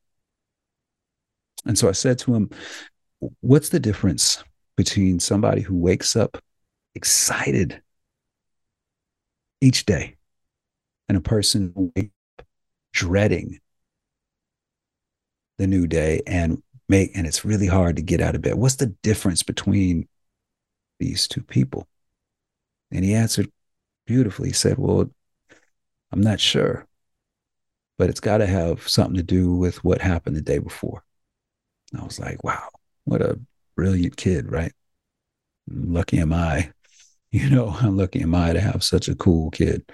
[1.64, 2.50] And so I said to him,
[3.40, 4.42] What's the difference
[4.76, 6.42] between somebody who wakes up
[6.94, 7.82] excited
[9.60, 10.16] each day
[11.08, 11.92] and a person
[12.92, 13.60] dreading
[15.62, 18.54] the new day and make and it's really hard to get out of bed.
[18.54, 20.08] What's the difference between
[20.98, 21.86] these two people?
[22.90, 23.50] And he answered
[24.06, 25.08] beautifully he said well
[26.10, 26.86] i'm not sure
[27.98, 31.04] but it's got to have something to do with what happened the day before.
[31.92, 32.68] And i was like wow
[33.04, 33.38] what a
[33.76, 34.72] brilliant kid right?
[35.68, 36.72] Lucky am i
[37.30, 39.84] you know how lucky am i to have such a cool kid.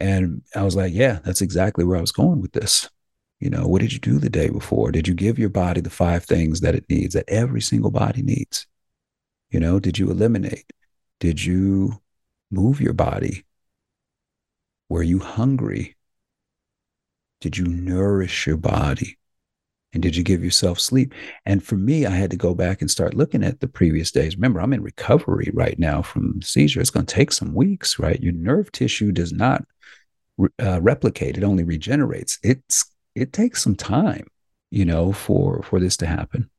[0.00, 2.88] And i was like yeah that's exactly where i was going with this
[3.40, 4.90] you know, what did you do the day before?
[4.90, 8.22] Did you give your body the five things that it needs, that every single body
[8.22, 8.66] needs?
[9.50, 10.72] You know, did you eliminate?
[11.20, 12.00] Did you
[12.50, 13.44] move your body?
[14.88, 15.96] Were you hungry?
[17.40, 19.18] Did you nourish your body?
[19.92, 21.14] And did you give yourself sleep?
[21.46, 24.36] And for me, I had to go back and start looking at the previous days.
[24.36, 26.80] Remember, I'm in recovery right now from seizure.
[26.80, 28.22] It's going to take some weeks, right?
[28.22, 29.64] Your nerve tissue does not
[30.62, 32.38] uh, replicate; it only regenerates.
[32.42, 32.84] It's
[33.20, 34.26] it takes some time,
[34.70, 36.50] you know, for for this to happen.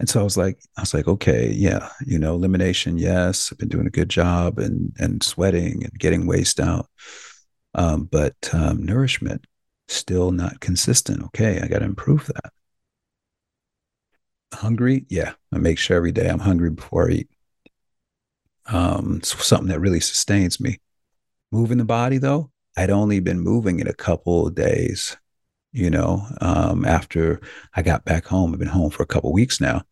[0.00, 3.58] And so I was like, I was like, okay, yeah, you know, elimination, yes, I've
[3.58, 6.88] been doing a good job and and sweating and getting waste out.
[7.74, 9.46] Um, but um, nourishment
[9.88, 11.22] still not consistent.
[11.26, 12.52] Okay, I got to improve that.
[14.52, 17.28] Hungry, yeah, I make sure every day I'm hungry before I eat.
[18.66, 20.78] Um, something that really sustains me.
[21.52, 25.16] Moving the body though, I'd only been moving it a couple of days,
[25.72, 27.40] you know, um, after
[27.74, 28.52] I got back home.
[28.52, 29.82] I've been home for a couple weeks now.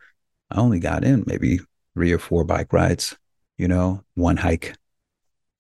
[0.51, 1.61] I only got in maybe
[1.95, 3.17] three or four bike rides,
[3.57, 4.77] you know, one hike,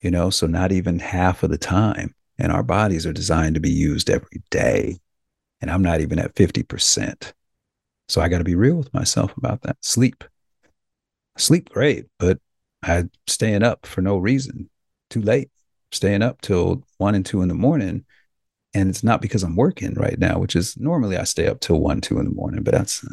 [0.01, 2.15] you know, so not even half of the time.
[2.39, 4.99] And our bodies are designed to be used every day.
[5.61, 7.33] And I'm not even at 50%.
[8.09, 9.77] So I got to be real with myself about that.
[9.81, 10.25] Sleep.
[11.39, 12.39] Sleep great, but
[12.83, 14.69] I'm staying up for no reason.
[15.09, 15.51] Too late
[15.92, 18.05] staying up till one and two in the morning.
[18.74, 21.78] And it's not because I'm working right now, which is normally I stay up till
[21.81, 23.05] one, two in the morning, but that's,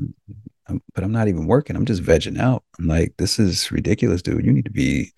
[0.67, 1.75] I'm, but I'm not even working.
[1.75, 2.63] I'm just vegging out.
[2.77, 4.45] I'm like, this is ridiculous, dude.
[4.45, 5.11] You need to be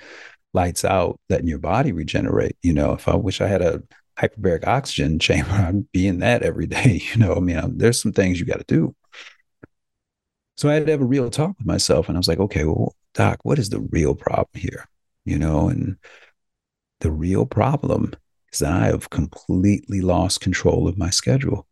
[0.53, 2.57] lights out, letting your body regenerate.
[2.63, 3.83] You know, if I wish I had a
[4.17, 7.01] hyperbaric oxygen chamber, I'd be in that every day.
[7.13, 8.95] You know, I mean, I'm, there's some things you got to do.
[10.57, 12.07] So I had to have a real talk with myself.
[12.07, 14.87] And I was like, okay, well, doc, what is the real problem here?
[15.25, 15.97] You know, and
[17.01, 18.13] the real problem
[18.53, 21.67] is that I have completely lost control of my schedule.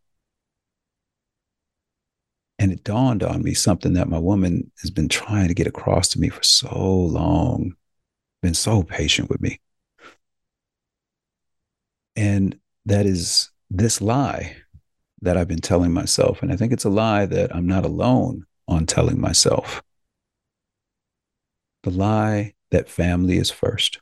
[2.58, 6.10] And it dawned on me something that my woman has been trying to get across
[6.10, 7.76] to me for so long,
[8.42, 9.62] been so patient with me.
[12.18, 14.58] And that is this lie
[15.22, 16.42] that I've been telling myself.
[16.42, 19.82] And I think it's a lie that I'm not alone on telling myself.
[21.84, 24.00] The lie that family is first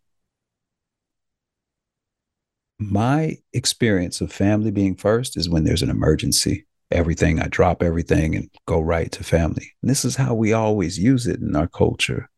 [2.80, 6.66] my experience of family being first is when there's an emergency.
[6.90, 9.74] Everything, I drop everything and go right to family.
[9.82, 12.30] And this is how we always use it in our culture.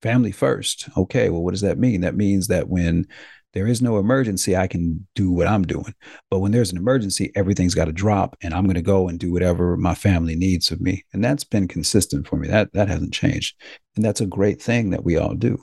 [0.00, 0.88] Family first.
[0.96, 2.00] Okay, well, what does that mean?
[2.00, 3.06] That means that when
[3.52, 5.94] there is no emergency, I can do what I'm doing.
[6.30, 9.18] But when there's an emergency, everything's got to drop and I'm going to go and
[9.18, 11.04] do whatever my family needs of me.
[11.12, 12.48] And that's been consistent for me.
[12.48, 13.56] That that hasn't changed.
[13.96, 15.62] And that's a great thing that we all do.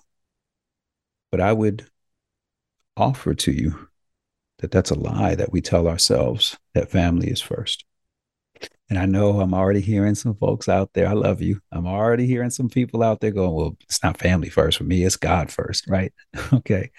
[1.32, 1.88] But I would
[2.98, 3.88] offer to you
[4.60, 7.86] that that's a lie that we tell ourselves that family is first.
[8.90, 11.08] And I know I'm already hearing some folks out there.
[11.08, 11.60] I love you.
[11.72, 15.04] I'm already hearing some people out there going, well, it's not family first for me.
[15.04, 16.14] It's God first, right?
[16.54, 16.92] okay.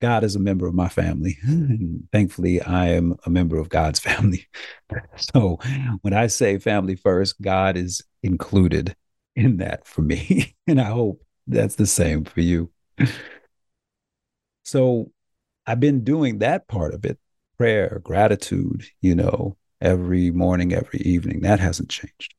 [0.00, 1.38] God is a member of my family.
[1.42, 4.46] And thankfully, I am a member of God's family.
[5.16, 5.58] So
[6.02, 8.94] when I say family first, God is included
[9.34, 10.54] in that for me.
[10.66, 12.70] And I hope that's the same for you.
[14.64, 15.10] So
[15.66, 17.18] I've been doing that part of it
[17.56, 21.40] prayer, gratitude, you know, every morning, every evening.
[21.40, 22.34] That hasn't changed.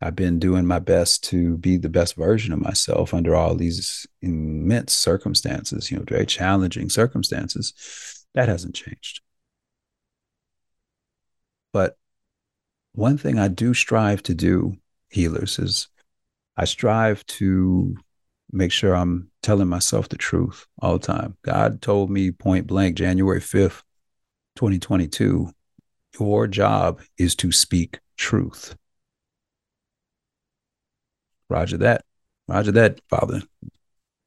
[0.00, 4.06] I've been doing my best to be the best version of myself under all these
[4.20, 8.26] immense circumstances, you know, very challenging circumstances.
[8.34, 9.20] That hasn't changed.
[11.72, 11.96] But
[12.92, 14.74] one thing I do strive to do,
[15.08, 15.88] healers, is
[16.56, 17.96] I strive to
[18.52, 21.36] make sure I'm telling myself the truth all the time.
[21.42, 23.82] God told me point blank, January 5th,
[24.56, 25.50] 2022,
[26.18, 28.74] your job is to speak truth.
[31.50, 32.04] Roger that.
[32.48, 33.42] Roger that, Father.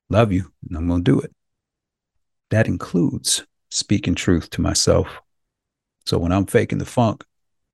[0.10, 1.34] Love you, and I'm going to do it.
[2.52, 5.08] That includes speaking truth to myself.
[6.06, 7.26] So when I'm faking the funk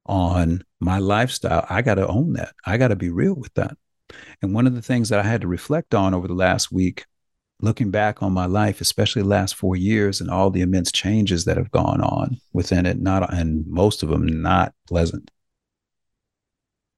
[0.06, 2.54] on my lifestyle, I got to own that.
[2.66, 3.78] I got to be real with that.
[4.42, 7.06] And one of the things that I had to reflect on over the last week,
[7.64, 11.46] looking back on my life, especially the last four years and all the immense changes
[11.46, 15.32] that have gone on within it, not and most of them not pleasant,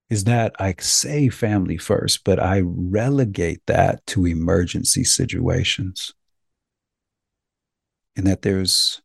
[0.10, 6.14] is that I say family first, but I relegate that to emergency situations.
[8.16, 9.04] And that there's,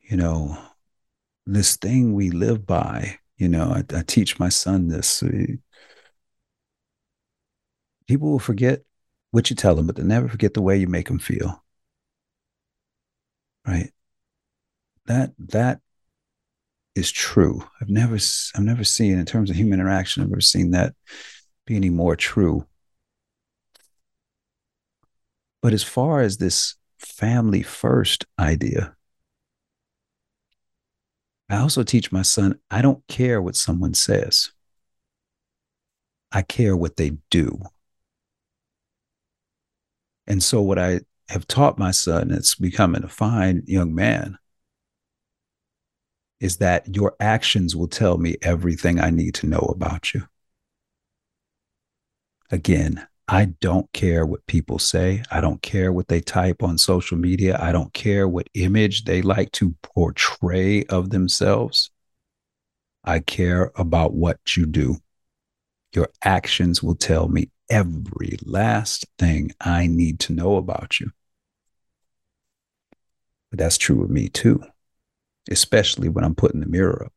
[0.00, 0.56] you know,
[1.44, 3.18] this thing we live by.
[3.36, 5.24] You know, I, I teach my son this.
[8.06, 8.82] People will forget
[9.30, 11.62] what you tell them, but they never forget the way you make them feel.
[13.66, 13.92] Right?
[15.06, 15.80] That that
[16.94, 17.62] is true.
[17.80, 18.18] I've never
[18.54, 20.22] I've never seen in terms of human interaction.
[20.22, 20.94] I've never seen that
[21.66, 22.66] be any more true.
[25.60, 28.96] But as far as this family first idea,
[31.48, 34.52] I also teach my son I don't care what someone says.
[36.30, 37.62] I care what they do.
[40.28, 41.00] And so, what I
[41.30, 44.36] have taught my son, it's becoming a fine young man,
[46.38, 50.28] is that your actions will tell me everything I need to know about you.
[52.50, 55.22] Again, I don't care what people say.
[55.30, 57.58] I don't care what they type on social media.
[57.60, 61.90] I don't care what image they like to portray of themselves.
[63.02, 64.98] I care about what you do.
[65.94, 71.10] Your actions will tell me every last thing I need to know about you.
[73.50, 74.62] But that's true of me too,
[75.50, 77.12] especially when I'm putting the mirror up.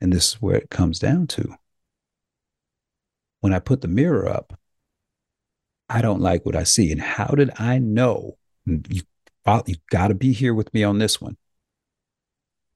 [0.00, 1.54] And this is where it comes down to.
[3.40, 4.58] When I put the mirror up,
[5.88, 6.92] I don't like what I see.
[6.92, 8.36] And how did I know?
[8.66, 9.02] You,
[9.66, 11.36] you got to be here with me on this one.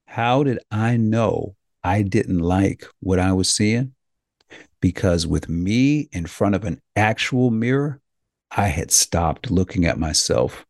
[0.07, 3.93] How did I know I didn't like what I was seeing?
[4.83, 8.01] Because with me in front of an actual mirror,
[8.51, 10.65] I had stopped looking at myself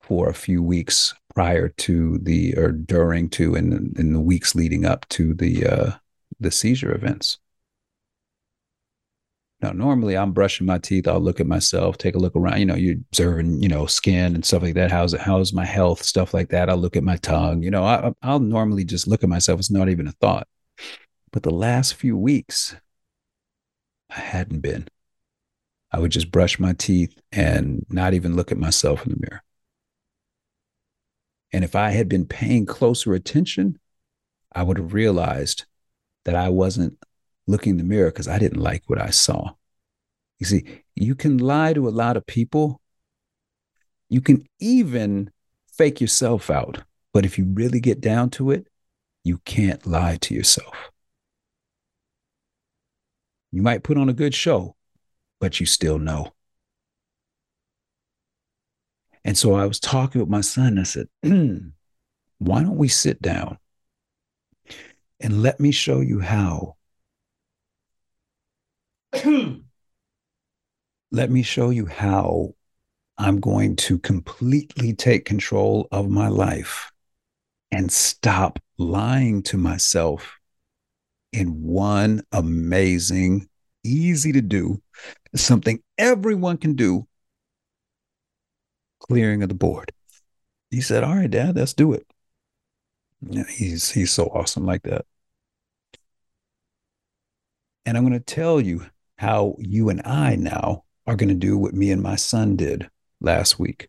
[0.00, 4.54] for a few weeks prior to the or during to and in, in the weeks
[4.54, 5.90] leading up to the uh,
[6.40, 7.36] the seizure events.
[9.60, 11.06] Now, normally I'm brushing my teeth.
[11.06, 12.60] I'll look at myself, take a look around.
[12.60, 14.90] You know, you're observing, you know, skin and stuff like that.
[14.90, 15.20] How's it?
[15.20, 16.02] How's my health?
[16.02, 16.70] Stuff like that.
[16.70, 17.62] I'll look at my tongue.
[17.62, 19.60] You know, I, I'll normally just look at myself.
[19.60, 20.48] It's not even a thought.
[21.32, 22.74] But the last few weeks,
[24.10, 24.88] I hadn't been.
[25.92, 29.42] I would just brush my teeth and not even look at myself in the mirror.
[31.52, 33.78] And if I had been paying closer attention,
[34.52, 35.64] I would have realized
[36.24, 36.98] that I wasn't
[37.46, 39.54] looking in the mirror because I didn't like what I saw.
[40.38, 42.80] You see, you can lie to a lot of people.
[44.08, 45.30] You can even
[45.72, 46.82] fake yourself out.
[47.12, 48.66] But if you really get down to it,
[49.24, 50.90] you can't lie to yourself.
[53.50, 54.76] You might put on a good show,
[55.40, 56.32] but you still know.
[59.24, 60.78] And so I was talking with my son.
[60.78, 63.58] I said, why don't we sit down
[65.20, 66.76] and let me show you how?
[71.10, 72.54] let me show you how
[73.16, 76.92] I'm going to completely take control of my life
[77.70, 80.37] and stop lying to myself
[81.32, 83.48] in one amazing,
[83.84, 84.80] easy to do,
[85.34, 87.06] something everyone can do
[89.00, 89.92] clearing of the board.
[90.70, 92.06] He said, All right, Dad, let's do it.
[93.20, 95.04] Yeah, he's he's so awesome like that.
[97.84, 101.56] And I'm going to tell you how you and I now are going to do
[101.56, 102.88] what me and my son did
[103.20, 103.88] last week.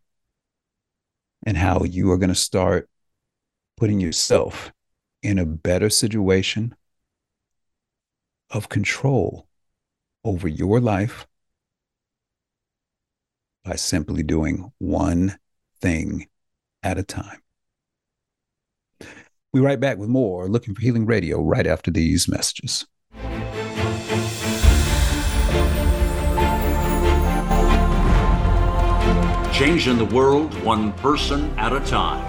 [1.45, 2.89] And how you are going to start
[3.77, 4.71] putting yourself
[5.21, 6.75] in a better situation
[8.49, 9.47] of control
[10.23, 11.27] over your life
[13.63, 15.37] by simply doing one
[15.81, 16.27] thing
[16.83, 17.41] at a time.
[19.51, 22.85] We write back with more Looking for Healing Radio right after these messages.
[29.51, 32.28] Changing the world one person at a time.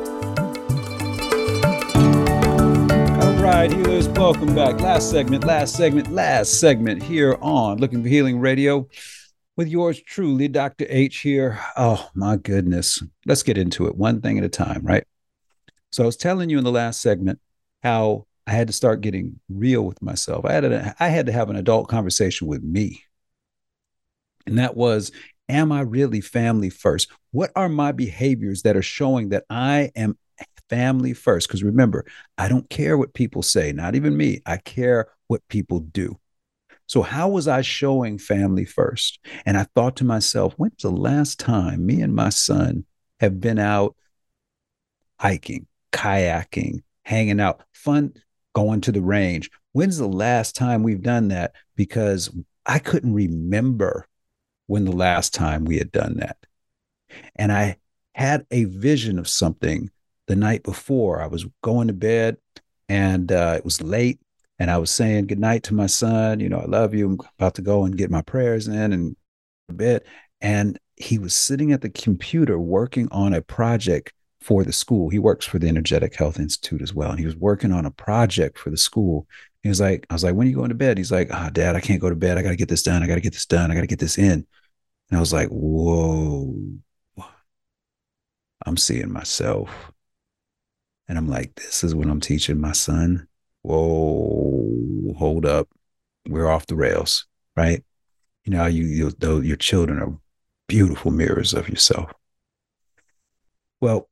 [3.51, 4.79] Right, healers, welcome back.
[4.79, 8.87] Last segment, last segment, last segment here on Looking for Healing Radio
[9.57, 10.85] with yours truly, Dr.
[10.87, 11.59] H here.
[11.75, 13.03] Oh my goodness.
[13.25, 15.03] Let's get into it one thing at a time, right?
[15.91, 17.41] So I was telling you in the last segment
[17.83, 20.45] how I had to start getting real with myself.
[20.45, 23.03] I had to, I had to have an adult conversation with me.
[24.47, 25.11] And that was,
[25.49, 27.11] am I really family first?
[27.31, 30.17] What are my behaviors that are showing that I am
[30.71, 31.47] family first?
[31.47, 32.05] Because remember,
[32.37, 34.41] I don't care what people say, not even me.
[34.45, 36.17] I care what people do.
[36.87, 39.19] So, how was I showing family first?
[39.45, 42.85] And I thought to myself, when's the last time me and my son
[43.19, 43.95] have been out
[45.19, 48.13] hiking, kayaking, hanging out, fun,
[48.53, 49.51] going to the range?
[49.73, 51.53] When's the last time we've done that?
[51.75, 52.29] Because
[52.65, 54.07] I couldn't remember
[54.67, 56.37] when the last time we had done that.
[57.35, 57.77] And I
[58.13, 59.89] had a vision of something
[60.27, 61.21] the night before.
[61.21, 62.37] I was going to bed
[62.89, 64.19] and uh, it was late
[64.59, 66.39] and I was saying goodnight to my son.
[66.39, 67.07] You know, I love you.
[67.07, 69.15] I'm about to go and get my prayers in and
[69.71, 70.05] bit.
[70.41, 75.09] And he was sitting at the computer working on a project for the school.
[75.09, 77.11] He works for the Energetic Health Institute as well.
[77.11, 79.27] And he was working on a project for the school.
[79.63, 80.97] He was like, I was like, when are you going to bed?
[80.97, 82.37] He's like, oh, dad, I can't go to bed.
[82.37, 83.03] I got to get this done.
[83.03, 83.71] I got to get this done.
[83.71, 84.45] I got to get this in.
[85.09, 86.55] And I was like, whoa,
[88.65, 89.91] I'm seeing myself.
[91.11, 93.27] And I'm like, this is what I'm teaching my son
[93.63, 95.67] whoa, hold up,
[96.25, 97.83] we're off the rails, right?
[98.45, 100.17] You know, you, you though your children are
[100.67, 102.13] beautiful mirrors of yourself.
[103.81, 104.09] Well,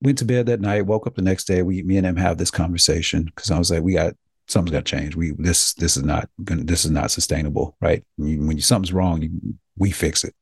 [0.00, 1.60] went to bed that night, woke up the next day.
[1.60, 4.14] We, me and him have this conversation because I was like, we got
[4.48, 5.14] something's got to change.
[5.14, 8.02] We this this is not gonna this is not sustainable, right?
[8.16, 9.30] You, when you, something's wrong, you,
[9.76, 10.34] we fix it.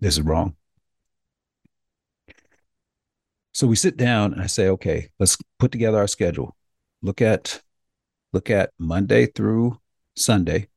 [0.00, 0.56] This is wrong.
[3.52, 6.56] So we sit down and I say, okay, let's put together our schedule
[7.02, 7.60] look at
[8.32, 9.78] look at Monday through
[10.16, 10.68] Sunday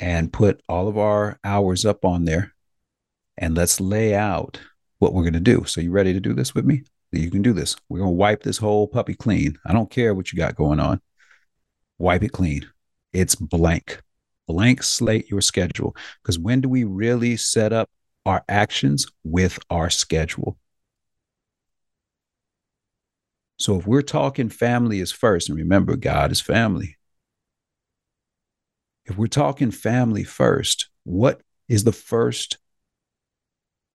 [0.00, 2.54] and put all of our hours up on there
[3.38, 4.60] and let's lay out
[4.98, 5.64] what we're going to do.
[5.66, 6.82] So you ready to do this with me?
[7.12, 7.76] You can do this.
[7.88, 9.58] We're going to wipe this whole puppy clean.
[9.66, 11.00] I don't care what you got going on.
[11.98, 12.66] Wipe it clean.
[13.12, 14.00] It's blank.
[14.48, 15.94] Blank slate your schedule.
[16.22, 17.90] Because when do we really set up
[18.24, 20.56] our actions with our schedule?
[23.62, 26.96] So if we're talking family is first, and remember, God is family.
[29.04, 32.58] If we're talking family first, what is the first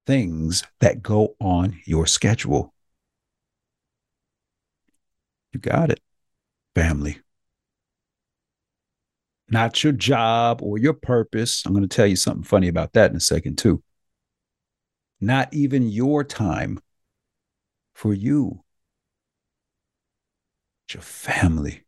[0.06, 2.74] things that go on your schedule?
[5.52, 6.00] You got it.
[6.74, 7.20] Family.
[9.50, 11.64] Not your job or your purpose.
[11.66, 13.84] I'm going to tell you something funny about that in a second, too.
[15.20, 16.80] Not even your time
[17.94, 18.64] for you
[20.94, 21.84] your family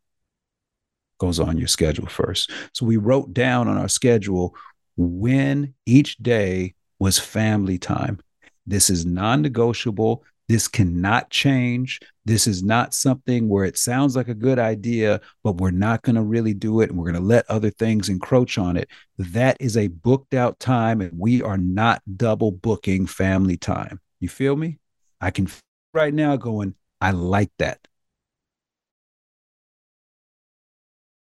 [1.18, 2.50] goes on your schedule first.
[2.72, 4.54] So we wrote down on our schedule
[4.96, 8.20] when each day was family time.
[8.66, 10.24] This is non negotiable.
[10.48, 12.00] This cannot change.
[12.24, 16.16] This is not something where it sounds like a good idea, but we're not going
[16.16, 18.88] to really do it and we're going to let other things encroach on it.
[19.16, 24.00] That is a booked out time, and we are not double booking family time.
[24.18, 24.80] You feel me?
[25.20, 25.48] I can
[25.94, 27.86] right now going, I like that.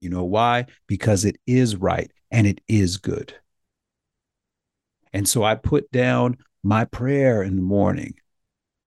[0.01, 0.67] You know why?
[0.87, 2.11] Because it is right.
[2.31, 3.35] and it is good.
[5.13, 8.15] And so I put down my prayer in the morning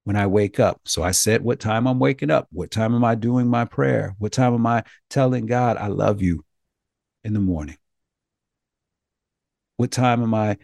[0.05, 0.82] when I wake up.
[0.86, 4.16] So I said what time I'm waking up, what time am I doing my prayer,
[4.18, 6.45] what time am I telling God I love you
[7.24, 7.78] in the morning.
[9.78, 10.57] What time am I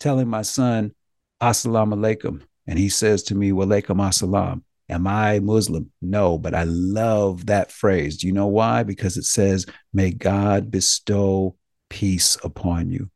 [0.00, 0.92] telling my son
[1.40, 4.62] assalamu alaikum and he says to me, Walaikum assalam.
[4.88, 5.90] Am I Muslim?
[6.00, 8.18] No, but I love that phrase.
[8.18, 8.84] Do you know why?
[8.84, 11.56] Because it says, May God bestow
[11.88, 13.10] peace upon you.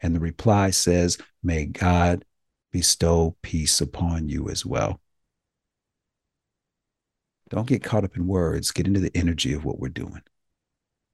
[0.00, 2.24] And the reply says, May God
[2.70, 5.00] bestow peace upon you as well.
[7.50, 10.22] Don't get caught up in words, get into the energy of what we're doing.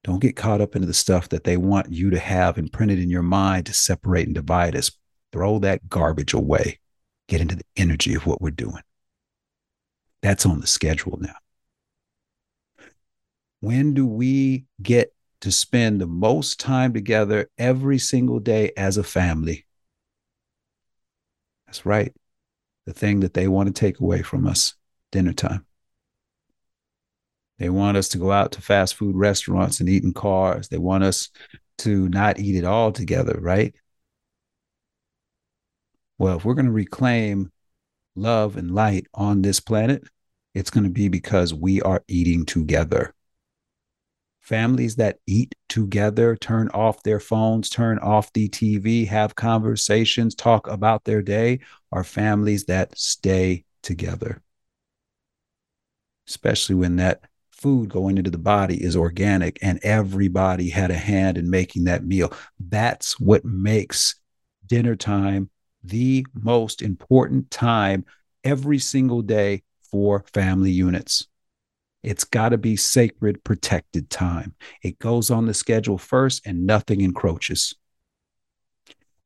[0.05, 3.11] Don't get caught up into the stuff that they want you to have imprinted in
[3.11, 4.91] your mind to separate and divide us.
[5.33, 6.79] Throw that garbage away.
[7.27, 8.83] Get into the energy of what we're doing.
[10.23, 11.37] That's on the schedule now.
[13.61, 19.05] When do we get to spend the most time together every single day as a
[19.05, 19.67] family?
[21.67, 22.13] That's right.
[22.87, 24.75] The thing that they want to take away from us
[25.13, 25.67] dinner time.
[27.59, 30.69] They want us to go out to fast food restaurants and eat in cars.
[30.69, 31.31] They want us
[31.79, 33.75] to not eat it all together, right?
[36.19, 37.53] Well, if we're going to reclaim
[38.21, 40.05] love and light on this planet,
[40.55, 43.15] it's going to be because we are eating together.
[44.41, 50.67] Families that eat together, turn off their phones, turn off the TV, have conversations, talk
[50.67, 51.61] about their day,
[51.93, 54.43] are families that stay together.
[56.27, 61.37] Especially when that food going into the body is organic and everybody had a hand
[61.37, 62.33] in making that meal.
[62.59, 64.15] That's what makes
[64.67, 65.51] dinner time
[65.83, 68.05] the most important time
[68.45, 71.27] every single day for family units.
[72.03, 74.55] It's got to be sacred, protected time.
[74.83, 77.75] It goes on the schedule first and nothing encroaches.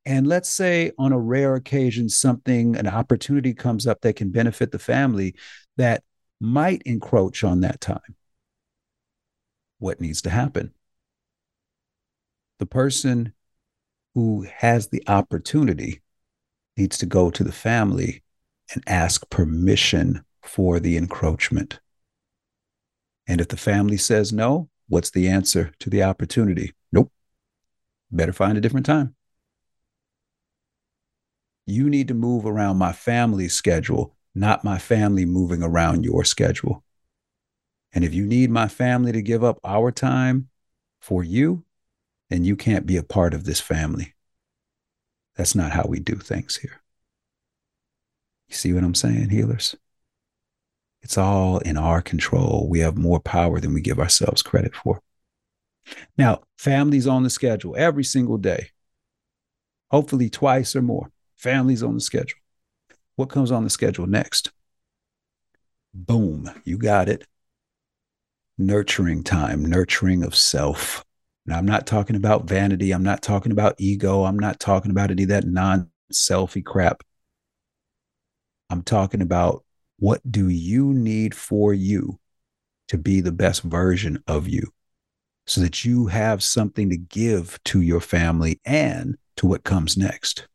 [0.05, 4.73] And let's say on a rare occasion, something, an opportunity comes up that can benefit
[4.73, 5.37] the family
[5.77, 6.03] that
[6.41, 8.17] might encroach on that time.
[9.79, 10.73] What needs to happen?
[12.59, 13.33] The person
[14.15, 16.02] who has the opportunity
[16.77, 18.23] needs to go to the family
[18.75, 21.81] and ask permission for the encroachment.
[23.27, 26.75] And if the family says no, what's the answer to the opportunity?
[26.91, 27.11] Nope.
[28.11, 29.15] Better find a different time.
[31.67, 36.83] You need to move around my family's schedule, not my family moving around your schedule.
[37.95, 40.49] And if you need my family to give up our time
[41.01, 41.65] for you,
[42.31, 44.15] then you can't be a part of this family.
[45.43, 46.81] That's not how we do things here.
[48.47, 49.75] You see what I'm saying, healers?
[51.01, 52.69] It's all in our control.
[52.71, 55.01] We have more power than we give ourselves credit for.
[56.17, 58.69] Now, families on the schedule every single day,
[59.91, 61.11] hopefully twice or more.
[61.35, 62.39] Families on the schedule.
[63.17, 64.53] What comes on the schedule next?
[65.93, 67.27] Boom, you got it.
[68.57, 71.05] Nurturing time, nurturing of self,
[71.45, 72.93] now, I'm not talking about vanity.
[72.93, 74.25] I'm not talking about ego.
[74.25, 77.03] I'm not talking about any of that non selfie crap.
[78.71, 79.65] I'm talking about
[79.99, 82.19] what do you need for you
[82.89, 84.73] to be the best version of you
[85.47, 90.47] so that you have something to give to your family and to what comes next.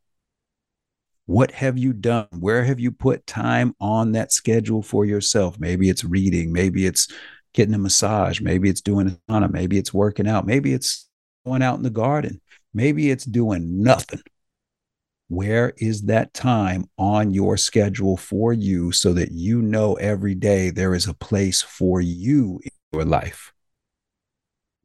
[1.26, 2.28] What have you done?
[2.40, 5.60] Where have you put time on that schedule for yourself?
[5.60, 7.12] Maybe it's reading, maybe it's
[7.58, 8.40] getting a massage.
[8.40, 9.52] Maybe it's doing a sauna.
[9.52, 10.46] Maybe it's working out.
[10.46, 11.10] Maybe it's
[11.44, 12.40] going out in the garden.
[12.72, 14.22] Maybe it's doing nothing.
[15.28, 20.70] Where is that time on your schedule for you so that you know every day
[20.70, 23.52] there is a place for you in your life?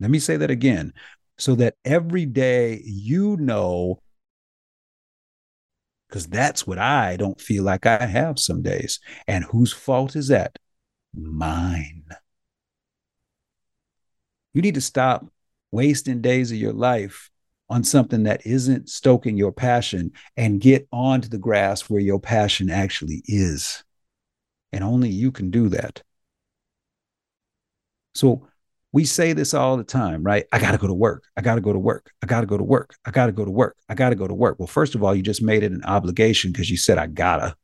[0.00, 0.94] Let me say that again
[1.36, 4.00] so that every day you know,
[6.08, 8.98] because that's what I don't feel like I have some days.
[9.28, 10.58] And whose fault is that?
[11.14, 12.04] Mine.
[14.54, 15.26] You need to stop
[15.70, 17.30] wasting days of your life
[17.70, 22.68] on something that isn't stoking your passion and get onto the grass where your passion
[22.68, 23.82] actually is.
[24.72, 26.02] And only you can do that.
[28.14, 28.46] So
[28.92, 30.44] we say this all the time, right?
[30.52, 31.24] I got to go to work.
[31.34, 32.10] I got to go to work.
[32.22, 32.94] I got to go to work.
[33.06, 33.76] I got to go to work.
[33.88, 34.58] I got to go to work.
[34.58, 37.56] Well, first of all, you just made it an obligation because you said, I gotta.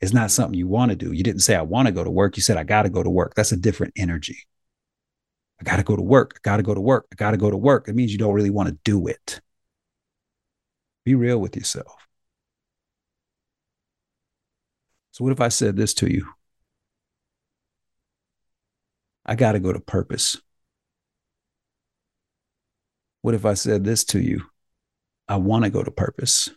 [0.00, 1.12] It's not something you want to do.
[1.12, 2.36] You didn't say, I want to go to work.
[2.36, 3.34] You said, I got to go to work.
[3.34, 4.38] That's a different energy.
[5.60, 6.34] I got to go to work.
[6.36, 7.06] I got to go to work.
[7.12, 7.88] I got to go to work.
[7.88, 9.40] It means you don't really want to do it.
[11.04, 11.94] Be real with yourself.
[15.12, 16.28] So, what if I said this to you?
[19.24, 20.36] I got to go to purpose.
[23.22, 24.42] What if I said this to you?
[25.26, 26.50] I want to go to purpose.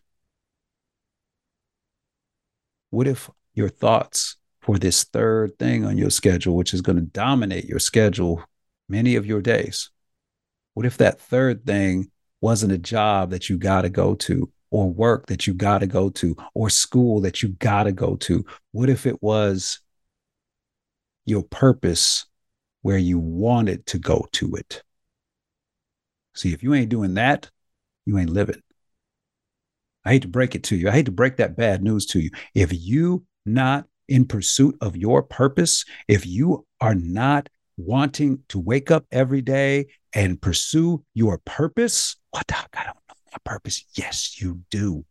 [2.92, 7.02] What if your thoughts for this third thing on your schedule, which is going to
[7.02, 8.44] dominate your schedule
[8.90, 9.92] many of your days,
[10.74, 12.12] what if that third thing
[12.42, 15.88] wasn't a job that you got to go to, or work that you got to
[15.88, 18.46] go to, or school that you got to go to?
[18.72, 19.80] What if it was
[21.26, 22.26] your purpose
[22.82, 24.84] where you wanted to go to it?
[26.36, 27.50] See, if you ain't doing that,
[28.06, 28.62] you ain't living.
[30.06, 30.88] I hate to break it to you.
[30.88, 32.30] I hate to break that bad news to you.
[32.56, 37.50] If you not in pursuit of your purpose, if you are not
[37.80, 42.68] wanting to wake up every day and pursue your purpose, what doc?
[42.74, 43.86] I don't know my purpose.
[43.96, 45.06] Yes, you do.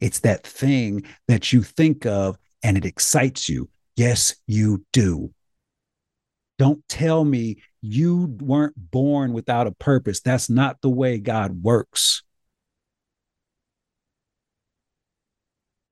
[0.00, 3.68] It's that thing that you think of and it excites you.
[3.96, 5.32] Yes, you do.
[6.58, 10.20] Don't tell me you weren't born without a purpose.
[10.20, 12.22] That's not the way God works.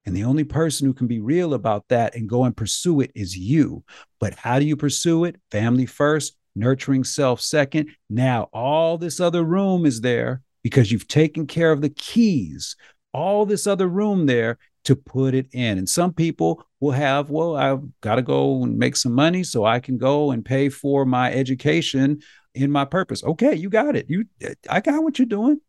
[0.07, 3.12] And the only person who can be real about that and go and pursue it
[3.14, 3.84] is you.
[4.18, 5.36] But how do you pursue it?
[5.51, 7.90] Family first, nurturing self second.
[8.09, 12.76] Now, all this other room is there because you've taken care of the keys,
[13.12, 15.78] all this other room there to put it in.
[15.78, 19.64] And some people will have, well, I've got to go and make some money so
[19.64, 22.20] I can go and pay for my education
[22.55, 23.22] in my purpose.
[23.22, 24.07] Okay, you got it.
[24.09, 24.24] You
[24.68, 25.61] I got what you're doing.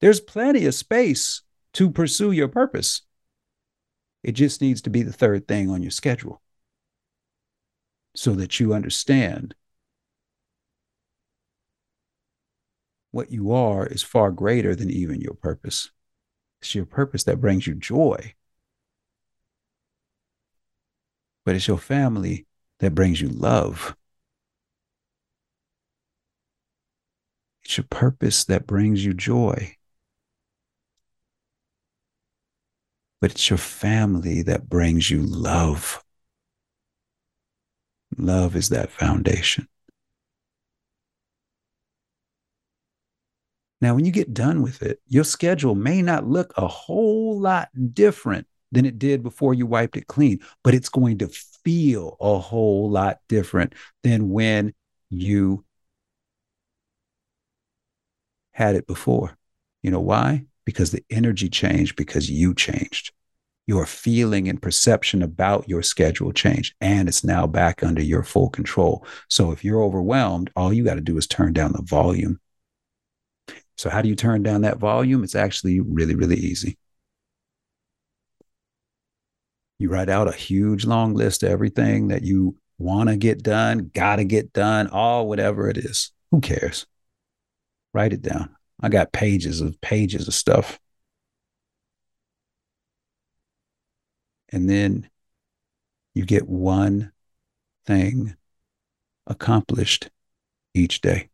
[0.00, 1.42] There's plenty of space
[1.74, 3.02] to pursue your purpose.
[4.22, 6.40] It just needs to be the third thing on your schedule
[8.14, 9.54] so that you understand
[13.10, 15.90] what you are is far greater than even your purpose.
[16.60, 18.34] It's your purpose that brings you joy.
[21.44, 22.46] But it's your family
[22.78, 23.94] that brings you love.
[27.62, 29.76] It's your purpose that brings you joy.
[33.24, 36.04] But it's your family that brings you love.
[38.18, 39.66] Love is that foundation.
[43.80, 47.70] Now, when you get done with it, your schedule may not look a whole lot
[47.94, 52.38] different than it did before you wiped it clean, but it's going to feel a
[52.38, 53.72] whole lot different
[54.02, 54.74] than when
[55.08, 55.64] you
[58.52, 59.34] had it before.
[59.82, 60.44] You know why?
[60.64, 63.12] Because the energy changed because you changed.
[63.66, 68.50] Your feeling and perception about your schedule changed, and it's now back under your full
[68.50, 69.06] control.
[69.30, 72.40] So if you're overwhelmed, all you got to do is turn down the volume.
[73.76, 75.24] So, how do you turn down that volume?
[75.24, 76.78] It's actually really, really easy.
[79.78, 83.90] You write out a huge long list of everything that you want to get done,
[83.92, 86.12] got to get done, all whatever it is.
[86.30, 86.86] Who cares?
[87.92, 88.54] Write it down.
[88.80, 90.78] I got pages of pages of stuff.
[94.50, 95.08] And then
[96.14, 97.12] you get one
[97.86, 98.36] thing
[99.26, 100.10] accomplished
[100.74, 101.30] each day.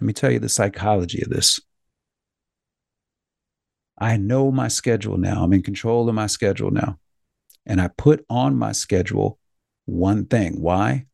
[0.00, 1.60] Let me tell you the psychology of this.
[3.98, 5.44] I know my schedule now.
[5.44, 6.98] I'm in control of my schedule now.
[7.64, 9.38] And I put on my schedule
[9.84, 10.60] one thing.
[10.60, 11.06] Why?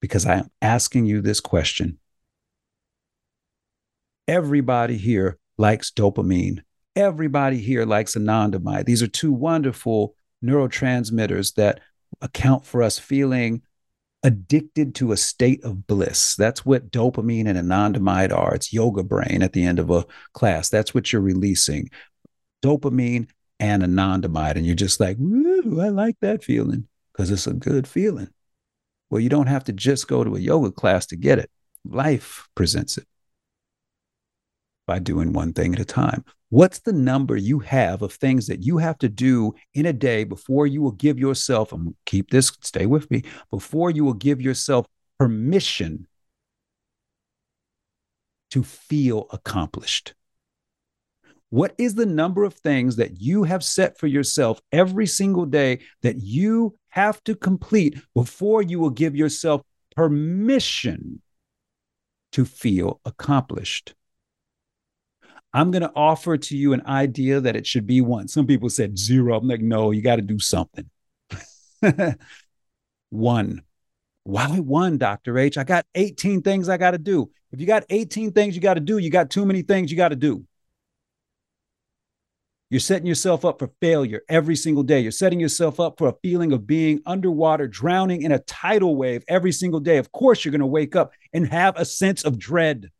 [0.00, 1.99] Because I am asking you this question
[4.30, 6.60] Everybody here likes dopamine.
[6.94, 8.84] Everybody here likes anandamide.
[8.84, 10.14] These are two wonderful
[10.44, 11.80] neurotransmitters that
[12.20, 13.62] account for us feeling
[14.22, 16.36] addicted to a state of bliss.
[16.36, 18.54] That's what dopamine and anandamide are.
[18.54, 20.68] It's yoga brain at the end of a class.
[20.68, 21.90] That's what you're releasing.
[22.64, 23.28] Dopamine
[23.58, 24.54] and anandamide.
[24.54, 28.28] And you're just like, woo, I like that feeling because it's a good feeling.
[29.10, 31.50] Well, you don't have to just go to a yoga class to get it.
[31.84, 33.08] Life presents it
[34.90, 36.24] by doing one thing at a time.
[36.48, 40.24] What's the number you have of things that you have to do in a day
[40.24, 43.22] before you will give yourself, and keep this, stay with me,
[43.52, 44.86] before you will give yourself
[45.16, 46.08] permission
[48.50, 50.14] to feel accomplished?
[51.50, 55.78] What is the number of things that you have set for yourself every single day
[56.02, 59.62] that you have to complete before you will give yourself
[59.94, 61.22] permission
[62.32, 63.94] to feel accomplished?
[65.52, 68.28] I'm going to offer to you an idea that it should be one.
[68.28, 69.36] Some people said zero.
[69.36, 70.88] I'm like, no, you got to do something.
[73.10, 73.62] one.
[74.24, 75.38] Why one, Dr.
[75.38, 75.58] H?
[75.58, 77.30] I got 18 things I got to do.
[77.52, 79.96] If you got 18 things you got to do, you got too many things you
[79.96, 80.44] got to do.
[82.68, 85.00] You're setting yourself up for failure every single day.
[85.00, 89.24] You're setting yourself up for a feeling of being underwater, drowning in a tidal wave
[89.26, 89.96] every single day.
[89.96, 92.90] Of course, you're going to wake up and have a sense of dread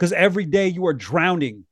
[0.00, 1.66] because every day you are drowning.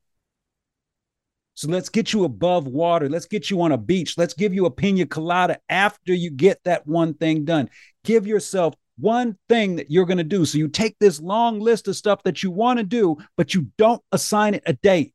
[1.55, 3.09] So let's get you above water.
[3.09, 4.19] Let's get you on a beach.
[4.19, 7.71] Let's give you a pina colada after you get that one thing done.
[8.05, 10.45] Give yourself one thing that you're going to do.
[10.45, 13.69] So you take this long list of stuff that you want to do, but you
[13.79, 15.15] don't assign it a date.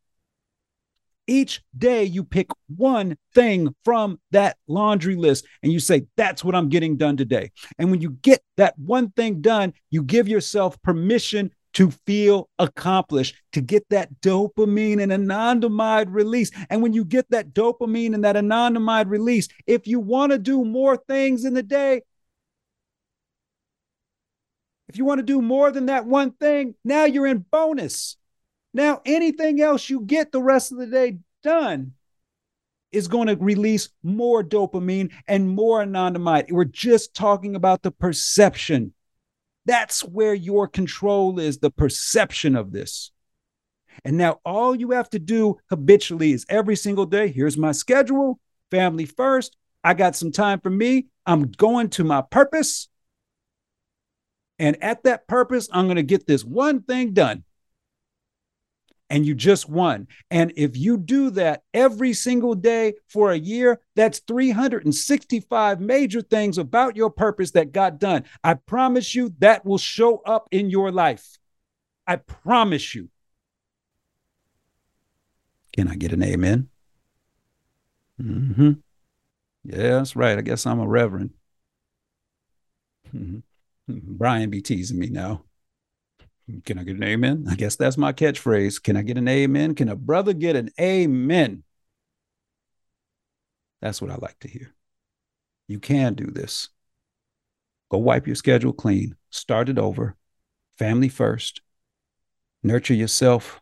[1.28, 6.56] Each day you pick one thing from that laundry list and you say, That's what
[6.56, 7.52] I'm getting done today.
[7.78, 13.36] And when you get that one thing done, you give yourself permission to feel accomplished,
[13.52, 16.52] to get that dopamine and anandamide release.
[16.70, 20.64] And when you get that dopamine and that anandamide release, if you want to do
[20.64, 22.02] more things in the day,
[24.88, 28.18] if you want to do more than that one thing, now you're in bonus.
[28.74, 31.94] Now, anything else you get the rest of the day done
[32.92, 36.52] is going to release more dopamine and more anandamide.
[36.52, 38.93] We're just talking about the perception.
[39.66, 43.12] That's where your control is the perception of this.
[44.04, 48.40] And now all you have to do habitually is every single day here's my schedule,
[48.72, 49.56] family first.
[49.84, 51.08] I got some time for me.
[51.26, 52.88] I'm going to my purpose.
[54.60, 57.44] And at that purpose, I'm going to get this one thing done
[59.14, 60.08] and you just won.
[60.32, 66.58] And if you do that every single day for a year, that's 365 major things
[66.58, 68.24] about your purpose that got done.
[68.44, 71.38] I promise you that will show up in your life.
[72.08, 73.10] I promise you.
[75.74, 76.70] Can I get an amen?
[78.20, 78.72] Mm-hmm.
[79.64, 80.40] Yeah, that's right.
[80.40, 81.36] I guess I'm a reverend.
[83.16, 83.38] Mm-hmm.
[84.18, 85.44] Brian be teasing me now.
[86.66, 87.46] Can I get an amen?
[87.50, 88.82] I guess that's my catchphrase.
[88.82, 89.76] Can I get an amen?
[89.76, 91.64] Can a brother get an amen?
[93.82, 94.74] That's what I like to hear.
[95.68, 96.70] You can do this.
[97.90, 100.16] Go wipe your schedule clean, start it over,
[100.78, 101.62] family first,
[102.62, 103.62] nurture yourself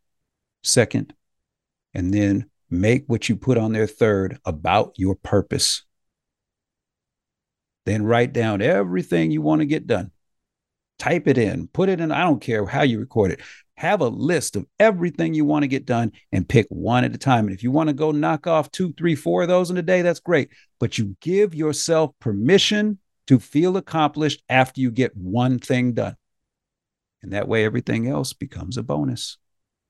[0.64, 1.14] second,
[1.94, 5.84] and then make what you put on there third about your purpose.
[7.86, 10.12] Then write down everything you want to get done
[11.02, 12.12] type it in, put it in.
[12.12, 13.40] I don't care how you record it.
[13.76, 17.18] Have a list of everything you want to get done and pick one at a
[17.18, 17.48] time.
[17.48, 19.82] And if you want to go knock off two, three, four of those in a
[19.82, 20.50] day, that's great.
[20.80, 26.16] But you give yourself permission to feel accomplished after you get one thing done.
[27.24, 29.40] And that way, everything else becomes a bonus.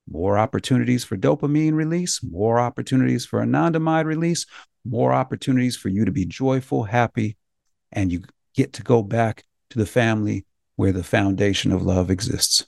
[0.09, 4.45] More opportunities for dopamine release, more opportunities for anandamide release,
[4.86, 7.36] more opportunities for you to be joyful, happy,
[7.91, 8.22] and you
[8.55, 10.45] get to go back to the family
[10.82, 12.66] where the foundation of love exists.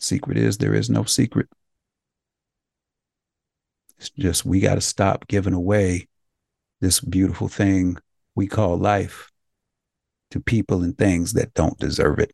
[0.00, 1.46] Secret is there is no secret.
[3.96, 6.08] It's just we got to stop giving away
[6.80, 7.96] this beautiful thing
[8.34, 9.30] we call life
[10.32, 12.32] to people and things that don't deserve it.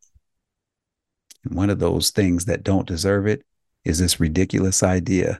[1.44, 3.44] And one of those things that don't deserve it
[3.84, 5.38] is this ridiculous idea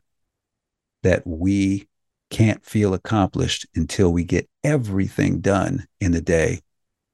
[1.05, 1.89] that we
[2.29, 6.61] can't feel accomplished until we get everything done in the day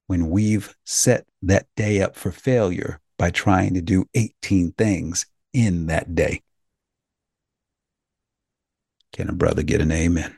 [0.07, 5.87] when we've set that day up for failure by trying to do 18 things in
[5.87, 6.43] that day.
[9.13, 10.37] Can a brother get an amen?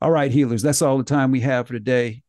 [0.00, 2.22] All right, healers, that's all the time we have for today.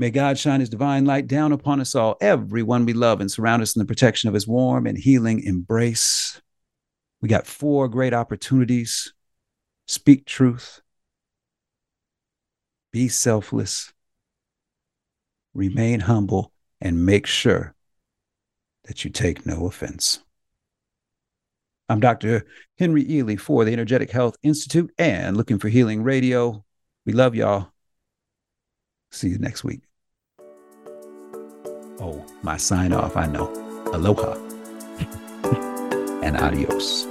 [0.00, 3.62] May God shine his divine light down upon us all, everyone we love, and surround
[3.62, 6.40] us in the protection of his warm and healing embrace.
[7.20, 9.12] We got four great opportunities
[9.88, 10.82] speak truth,
[12.98, 13.92] be selfless,
[15.54, 17.76] remain humble, and make sure
[18.86, 20.18] that you take no offense.
[21.88, 22.44] I'm Dr.
[22.76, 26.64] Henry Ealy for the Energetic Health Institute and Looking for Healing Radio.
[27.06, 27.70] We love y'all.
[29.12, 29.82] See you next week.
[32.00, 33.46] Oh, my sign off, I know.
[33.92, 34.32] Aloha
[36.24, 37.06] and adios.